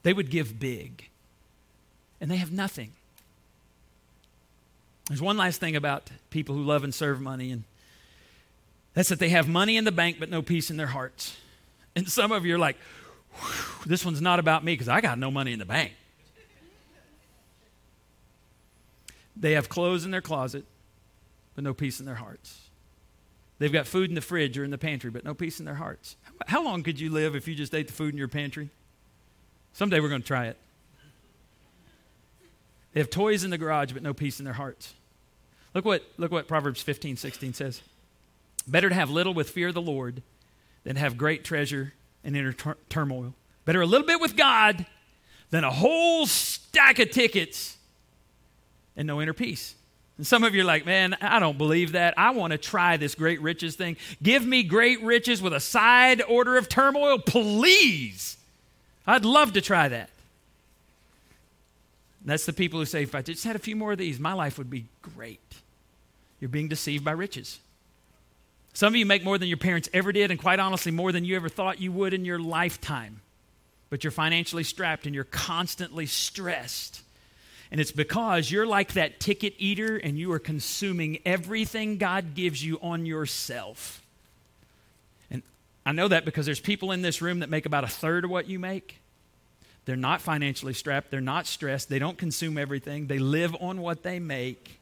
They 0.01 0.11
would 0.11 0.29
give 0.29 0.59
big. 0.59 1.07
And 2.19 2.29
they 2.29 2.35
have 2.35 2.51
nothing. 2.51 2.91
There's 5.07 5.21
one 5.21 5.37
last 5.37 5.61
thing 5.61 5.77
about 5.77 6.09
people 6.29 6.55
who 6.55 6.63
love 6.63 6.83
and 6.83 6.93
serve 6.93 7.21
money, 7.21 7.51
and 7.51 7.63
that's 8.93 9.07
that 9.09 9.19
they 9.19 9.29
have 9.29 9.47
money 9.47 9.77
in 9.77 9.85
the 9.85 9.91
bank 9.93 10.17
but 10.19 10.29
no 10.29 10.41
peace 10.41 10.69
in 10.69 10.75
their 10.75 10.87
hearts. 10.87 11.37
And 11.95 12.09
some 12.09 12.33
of 12.33 12.45
you 12.45 12.55
are 12.55 12.59
like, 12.59 12.75
this 13.85 14.05
one's 14.05 14.21
not 14.21 14.39
about 14.39 14.63
me 14.63 14.73
because 14.73 14.89
I 14.89 15.01
got 15.01 15.17
no 15.17 15.31
money 15.31 15.53
in 15.53 15.59
the 15.59 15.65
bank. 15.65 15.93
They 19.35 19.53
have 19.53 19.67
clothes 19.67 20.05
in 20.05 20.11
their 20.11 20.21
closet, 20.21 20.65
but 21.55 21.63
no 21.63 21.73
peace 21.73 21.99
in 21.99 22.05
their 22.05 22.15
hearts. 22.15 22.59
They've 23.59 23.71
got 23.71 23.87
food 23.87 24.09
in 24.09 24.15
the 24.15 24.21
fridge 24.21 24.57
or 24.57 24.63
in 24.63 24.71
the 24.71 24.77
pantry, 24.77 25.09
but 25.09 25.23
no 25.23 25.33
peace 25.33 25.59
in 25.59 25.65
their 25.65 25.75
hearts. 25.75 26.15
How 26.47 26.63
long 26.63 26.83
could 26.83 26.99
you 26.99 27.09
live 27.09 27.35
if 27.35 27.47
you 27.47 27.55
just 27.55 27.73
ate 27.73 27.87
the 27.87 27.93
food 27.93 28.13
in 28.13 28.17
your 28.17 28.27
pantry? 28.27 28.69
Someday 29.73 29.99
we're 29.99 30.09
going 30.09 30.21
to 30.21 30.27
try 30.27 30.47
it. 30.47 30.57
They 32.93 32.99
have 32.99 33.09
toys 33.09 33.43
in 33.43 33.49
the 33.49 33.57
garage, 33.57 33.91
but 33.91 34.03
no 34.03 34.13
peace 34.13 34.39
in 34.39 34.45
their 34.45 34.53
hearts. 34.53 34.93
Look 35.73 35.85
what, 35.85 36.03
look 36.17 36.31
what 36.31 36.47
Proverbs 36.47 36.81
15, 36.81 37.17
16 37.17 37.53
says. 37.53 37.81
Better 38.67 38.89
to 38.89 38.95
have 38.95 39.09
little 39.09 39.33
with 39.33 39.49
fear 39.49 39.69
of 39.69 39.73
the 39.73 39.81
Lord 39.81 40.21
than 40.83 40.95
have 40.95 41.17
great 41.17 41.43
treasure 41.43 41.93
and 42.23 42.35
inner 42.35 42.53
tur- 42.53 42.77
turmoil. 42.89 43.33
Better 43.65 43.81
a 43.81 43.85
little 43.85 44.07
bit 44.07 44.19
with 44.19 44.35
God 44.35 44.85
than 45.49 45.63
a 45.63 45.71
whole 45.71 46.25
stack 46.25 46.99
of 46.99 47.11
tickets 47.11 47.77
and 48.95 49.07
no 49.07 49.21
inner 49.21 49.33
peace. 49.33 49.75
And 50.17 50.27
some 50.27 50.43
of 50.43 50.53
you 50.53 50.61
are 50.61 50.65
like, 50.65 50.85
man, 50.85 51.15
I 51.21 51.39
don't 51.39 51.57
believe 51.57 51.93
that. 51.93 52.13
I 52.17 52.31
want 52.31 52.51
to 52.51 52.57
try 52.57 52.97
this 52.97 53.15
great 53.15 53.41
riches 53.41 53.75
thing. 53.75 53.97
Give 54.21 54.45
me 54.45 54.63
great 54.63 55.01
riches 55.01 55.41
with 55.41 55.53
a 55.53 55.59
side 55.59 56.21
order 56.21 56.57
of 56.57 56.69
turmoil, 56.69 57.19
please. 57.19 58.37
I'd 59.07 59.25
love 59.25 59.53
to 59.53 59.61
try 59.61 59.87
that. 59.89 60.09
That's 62.25 62.45
the 62.45 62.53
people 62.53 62.79
who 62.79 62.85
say, 62.85 63.03
if 63.03 63.15
I 63.15 63.21
just 63.21 63.43
had 63.43 63.55
a 63.55 63.59
few 63.59 63.75
more 63.75 63.91
of 63.91 63.97
these, 63.97 64.19
my 64.19 64.33
life 64.33 64.57
would 64.57 64.69
be 64.69 64.85
great. 65.01 65.39
You're 66.39 66.49
being 66.49 66.67
deceived 66.67 67.03
by 67.03 67.11
riches. 67.11 67.59
Some 68.73 68.93
of 68.93 68.97
you 68.97 69.05
make 69.05 69.23
more 69.23 69.37
than 69.37 69.47
your 69.47 69.57
parents 69.57 69.87
ever 69.93 70.11
did, 70.11 70.31
and 70.31 70.39
quite 70.39 70.59
honestly, 70.59 70.91
more 70.91 71.11
than 71.11 71.25
you 71.25 71.35
ever 71.35 71.47
thought 71.47 71.79
you 71.79 71.91
would 71.91 72.13
in 72.13 72.25
your 72.25 72.39
lifetime. 72.39 73.21
But 73.91 74.03
you're 74.03 74.11
financially 74.11 74.63
strapped 74.63 75.05
and 75.05 75.13
you're 75.13 75.23
constantly 75.25 76.07
stressed. 76.07 77.03
And 77.71 77.79
it's 77.79 77.91
because 77.91 78.49
you're 78.49 78.65
like 78.65 78.93
that 78.93 79.19
ticket 79.19 79.53
eater 79.59 79.97
and 79.97 80.17
you 80.17 80.31
are 80.31 80.39
consuming 80.39 81.19
everything 81.25 81.97
God 81.99 82.33
gives 82.33 82.65
you 82.65 82.79
on 82.81 83.05
yourself. 83.05 84.01
And 85.29 85.43
I 85.85 85.91
know 85.91 86.07
that 86.07 86.25
because 86.25 86.47
there's 86.47 86.59
people 86.59 86.91
in 86.91 87.03
this 87.03 87.21
room 87.21 87.39
that 87.39 87.49
make 87.49 87.67
about 87.67 87.83
a 87.83 87.87
third 87.87 88.25
of 88.25 88.31
what 88.31 88.47
you 88.47 88.57
make. 88.57 88.99
They're 89.85 89.95
not 89.95 90.21
financially 90.21 90.73
strapped, 90.73 91.11
they're 91.11 91.21
not 91.21 91.45
stressed, 91.45 91.89
they 91.89 91.99
don't 91.99 92.17
consume 92.17 92.57
everything, 92.57 93.07
they 93.07 93.19
live 93.19 93.53
on 93.59 93.81
what 93.81 94.01
they 94.01 94.17
make, 94.17 94.79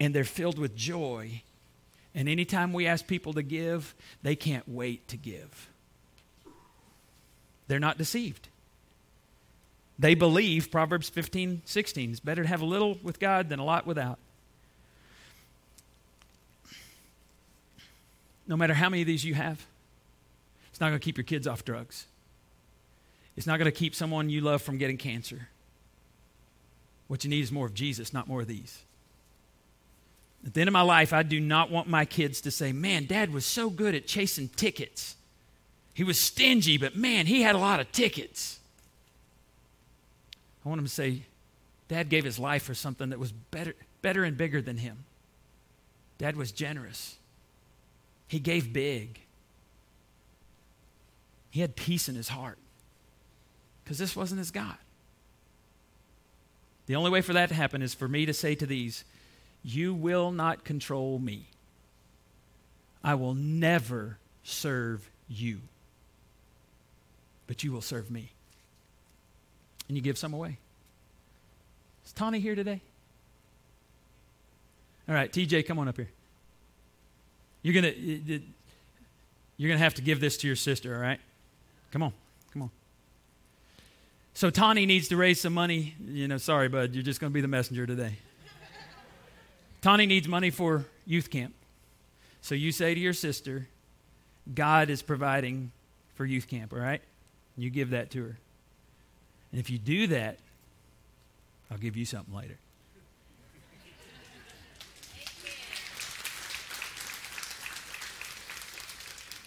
and 0.00 0.12
they're 0.12 0.24
filled 0.24 0.58
with 0.58 0.74
joy 0.74 1.42
and 2.14 2.28
anytime 2.28 2.72
we 2.72 2.86
ask 2.86 3.06
people 3.06 3.32
to 3.32 3.42
give, 3.42 3.94
they 4.22 4.36
can't 4.36 4.68
wait 4.68 5.06
to 5.08 5.16
give. 5.16 5.68
They're 7.66 7.80
not 7.80 7.98
deceived. 7.98 8.48
They 9.98 10.14
believe, 10.14 10.70
Proverbs 10.70 11.08
15, 11.08 11.62
16, 11.64 12.10
it's 12.10 12.20
better 12.20 12.42
to 12.42 12.48
have 12.48 12.60
a 12.60 12.66
little 12.66 12.98
with 13.02 13.18
God 13.20 13.48
than 13.48 13.58
a 13.58 13.64
lot 13.64 13.86
without. 13.86 14.18
No 18.46 18.56
matter 18.56 18.74
how 18.74 18.88
many 18.88 19.02
of 19.02 19.06
these 19.06 19.24
you 19.24 19.34
have, 19.34 19.64
it's 20.70 20.80
not 20.80 20.88
going 20.88 20.98
to 20.98 21.04
keep 21.04 21.16
your 21.16 21.24
kids 21.24 21.46
off 21.46 21.64
drugs. 21.64 22.06
It's 23.36 23.46
not 23.46 23.58
going 23.58 23.70
to 23.70 23.76
keep 23.76 23.94
someone 23.94 24.28
you 24.28 24.40
love 24.40 24.62
from 24.62 24.78
getting 24.78 24.96
cancer. 24.96 25.48
What 27.08 27.24
you 27.24 27.30
need 27.30 27.42
is 27.42 27.52
more 27.52 27.66
of 27.66 27.74
Jesus, 27.74 28.12
not 28.12 28.28
more 28.28 28.42
of 28.42 28.46
these. 28.46 28.82
At 30.44 30.54
the 30.54 30.60
end 30.60 30.68
of 30.68 30.72
my 30.72 30.82
life, 30.82 31.12
I 31.12 31.22
do 31.22 31.40
not 31.40 31.70
want 31.70 31.88
my 31.88 32.04
kids 32.04 32.40
to 32.42 32.50
say, 32.50 32.72
man, 32.72 33.06
dad 33.06 33.32
was 33.32 33.46
so 33.46 33.70
good 33.70 33.94
at 33.94 34.06
chasing 34.06 34.48
tickets. 34.48 35.16
He 35.94 36.04
was 36.04 36.20
stingy, 36.20 36.76
but 36.76 36.96
man, 36.96 37.26
he 37.26 37.42
had 37.42 37.54
a 37.54 37.58
lot 37.58 37.80
of 37.80 37.90
tickets. 37.92 38.58
I 40.64 40.68
want 40.68 40.78
them 40.78 40.86
to 40.86 40.92
say, 40.92 41.22
Dad 41.88 42.08
gave 42.08 42.24
his 42.24 42.38
life 42.38 42.62
for 42.62 42.74
something 42.74 43.10
that 43.10 43.18
was 43.18 43.32
better, 43.32 43.74
better 44.02 44.24
and 44.24 44.36
bigger 44.36 44.62
than 44.62 44.78
him. 44.78 45.04
Dad 46.18 46.36
was 46.36 46.52
generous. 46.52 47.16
He 48.26 48.38
gave 48.38 48.72
big. 48.72 49.20
He 51.50 51.60
had 51.60 51.76
peace 51.76 52.08
in 52.08 52.14
his 52.14 52.28
heart 52.28 52.58
because 53.82 53.98
this 53.98 54.16
wasn't 54.16 54.38
his 54.38 54.50
God. 54.50 54.76
The 56.86 56.96
only 56.96 57.10
way 57.10 57.20
for 57.20 57.32
that 57.34 57.50
to 57.50 57.54
happen 57.54 57.82
is 57.82 57.94
for 57.94 58.08
me 58.08 58.26
to 58.26 58.34
say 58.34 58.54
to 58.54 58.66
these, 58.66 59.04
you 59.64 59.94
will 59.94 60.30
not 60.30 60.62
control 60.62 61.18
me. 61.18 61.46
I 63.02 63.14
will 63.14 63.34
never 63.34 64.18
serve 64.42 65.10
you, 65.28 65.60
but 67.46 67.64
you 67.64 67.72
will 67.72 67.80
serve 67.80 68.10
me. 68.10 68.30
And 69.88 69.96
you 69.96 70.02
give 70.02 70.18
some 70.18 70.34
away. 70.34 70.58
Is 72.04 72.12
Tawny 72.12 72.40
here 72.40 72.54
today? 72.54 72.80
All 75.08 75.14
right, 75.14 75.30
TJ, 75.30 75.66
come 75.66 75.78
on 75.78 75.88
up 75.88 75.96
here. 75.96 76.08
You're 77.62 77.74
gonna 77.74 77.92
you're 79.56 79.68
gonna 79.70 79.78
have 79.78 79.94
to 79.94 80.02
give 80.02 80.20
this 80.20 80.36
to 80.38 80.46
your 80.46 80.56
sister. 80.56 80.94
All 80.94 81.00
right, 81.00 81.20
come 81.90 82.02
on, 82.02 82.12
come 82.52 82.62
on. 82.62 82.70
So 84.34 84.50
Tawny 84.50 84.84
needs 84.84 85.08
to 85.08 85.16
raise 85.16 85.40
some 85.40 85.54
money. 85.54 85.94
You 86.06 86.28
know, 86.28 86.38
sorry, 86.38 86.68
bud, 86.68 86.94
you're 86.94 87.02
just 87.02 87.20
gonna 87.20 87.30
be 87.30 87.40
the 87.40 87.48
messenger 87.48 87.86
today. 87.86 88.18
Tawny 89.84 90.06
needs 90.06 90.26
money 90.26 90.48
for 90.48 90.86
youth 91.04 91.28
camp. 91.28 91.52
So 92.40 92.54
you 92.54 92.72
say 92.72 92.94
to 92.94 93.00
your 93.00 93.12
sister, 93.12 93.68
God 94.54 94.88
is 94.88 95.02
providing 95.02 95.72
for 96.14 96.24
youth 96.24 96.48
camp, 96.48 96.72
all 96.72 96.78
right? 96.78 97.02
You 97.58 97.68
give 97.68 97.90
that 97.90 98.10
to 98.12 98.22
her. 98.22 98.38
And 99.52 99.60
if 99.60 99.68
you 99.68 99.76
do 99.76 100.06
that, 100.06 100.38
I'll 101.70 101.76
give 101.76 101.98
you 101.98 102.06
something 102.06 102.34
later. 102.34 102.56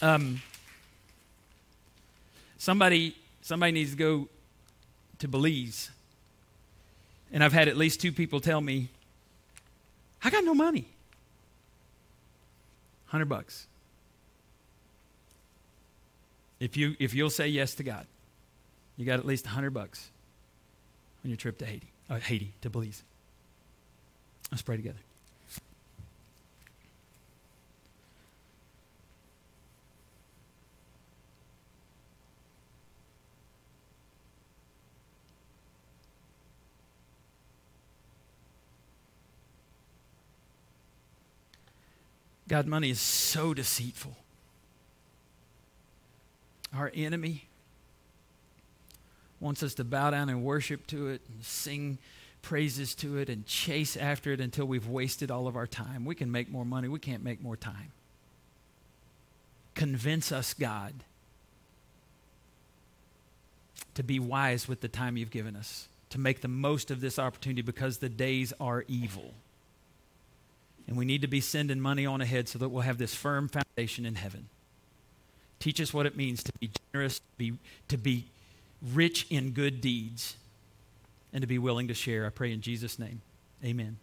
Um, 0.03 0.43
somebody, 2.59 3.15
somebody 3.41 3.71
needs 3.71 3.89
to 3.89 3.97
go 3.97 4.29
to 5.17 5.27
Belize. 5.27 5.89
And 7.33 7.43
I've 7.43 7.53
had 7.53 7.67
at 7.67 7.75
least 7.75 7.99
two 7.99 8.11
people 8.11 8.39
tell 8.39 8.61
me, 8.61 8.89
I 10.27 10.29
got 10.29 10.43
no 10.43 10.53
money. 10.53 10.81
100 13.11 13.29
bucks. 13.29 13.65
If, 16.59 16.75
you, 16.75 16.97
if 16.99 17.13
you'll 17.13 17.29
say 17.29 17.47
yes 17.47 17.75
to 17.75 17.83
God, 17.83 18.05
you 18.97 19.05
got 19.05 19.19
at 19.19 19.25
least 19.25 19.45
100 19.45 19.73
bucks 19.73 20.09
on 21.23 21.29
your 21.29 21.37
trip 21.37 21.57
to 21.59 21.65
Haiti, 21.65 21.87
uh, 22.09 22.19
Haiti, 22.19 22.51
to 22.59 22.69
Belize. 22.69 23.03
Let's 24.51 24.63
pray 24.63 24.75
together. 24.75 24.99
God, 42.47 42.65
money 42.65 42.89
is 42.89 43.01
so 43.01 43.53
deceitful. 43.53 44.15
Our 46.73 46.91
enemy 46.93 47.47
wants 49.39 49.63
us 49.63 49.73
to 49.75 49.83
bow 49.83 50.11
down 50.11 50.29
and 50.29 50.43
worship 50.43 50.87
to 50.87 51.07
it 51.07 51.21
and 51.29 51.43
sing 51.43 51.97
praises 52.41 52.95
to 52.95 53.17
it 53.17 53.29
and 53.29 53.45
chase 53.45 53.97
after 53.97 54.31
it 54.31 54.39
until 54.39 54.65
we've 54.65 54.87
wasted 54.87 55.29
all 55.29 55.47
of 55.47 55.55
our 55.55 55.67
time. 55.67 56.05
We 56.05 56.15
can 56.15 56.31
make 56.31 56.49
more 56.49 56.65
money, 56.65 56.87
we 56.87 56.99
can't 56.99 57.23
make 57.23 57.41
more 57.41 57.57
time. 57.57 57.91
Convince 59.75 60.31
us, 60.31 60.53
God, 60.53 60.93
to 63.93 64.03
be 64.03 64.19
wise 64.19 64.67
with 64.67 64.81
the 64.81 64.87
time 64.87 65.17
you've 65.17 65.31
given 65.31 65.55
us, 65.55 65.87
to 66.09 66.19
make 66.19 66.41
the 66.41 66.47
most 66.47 66.89
of 66.89 67.01
this 67.01 67.19
opportunity 67.19 67.61
because 67.61 67.97
the 67.97 68.09
days 68.09 68.53
are 68.59 68.85
evil. 68.87 69.33
And 70.87 70.97
we 70.97 71.05
need 71.05 71.21
to 71.21 71.27
be 71.27 71.41
sending 71.41 71.81
money 71.81 72.05
on 72.05 72.21
ahead 72.21 72.47
so 72.47 72.57
that 72.59 72.69
we'll 72.69 72.83
have 72.83 72.97
this 72.97 73.13
firm 73.13 73.49
foundation 73.49 74.05
in 74.05 74.15
heaven. 74.15 74.47
Teach 75.59 75.81
us 75.81 75.93
what 75.93 76.05
it 76.05 76.15
means 76.15 76.43
to 76.43 76.51
be 76.59 76.69
generous, 76.93 77.19
to 77.19 77.25
be, 77.37 77.53
to 77.89 77.97
be 77.97 78.25
rich 78.93 79.27
in 79.29 79.51
good 79.51 79.81
deeds, 79.81 80.37
and 81.33 81.41
to 81.41 81.47
be 81.47 81.57
willing 81.57 81.87
to 81.89 81.93
share. 81.93 82.25
I 82.25 82.29
pray 82.29 82.51
in 82.51 82.61
Jesus' 82.61 82.97
name. 82.97 83.21
Amen. 83.65 83.97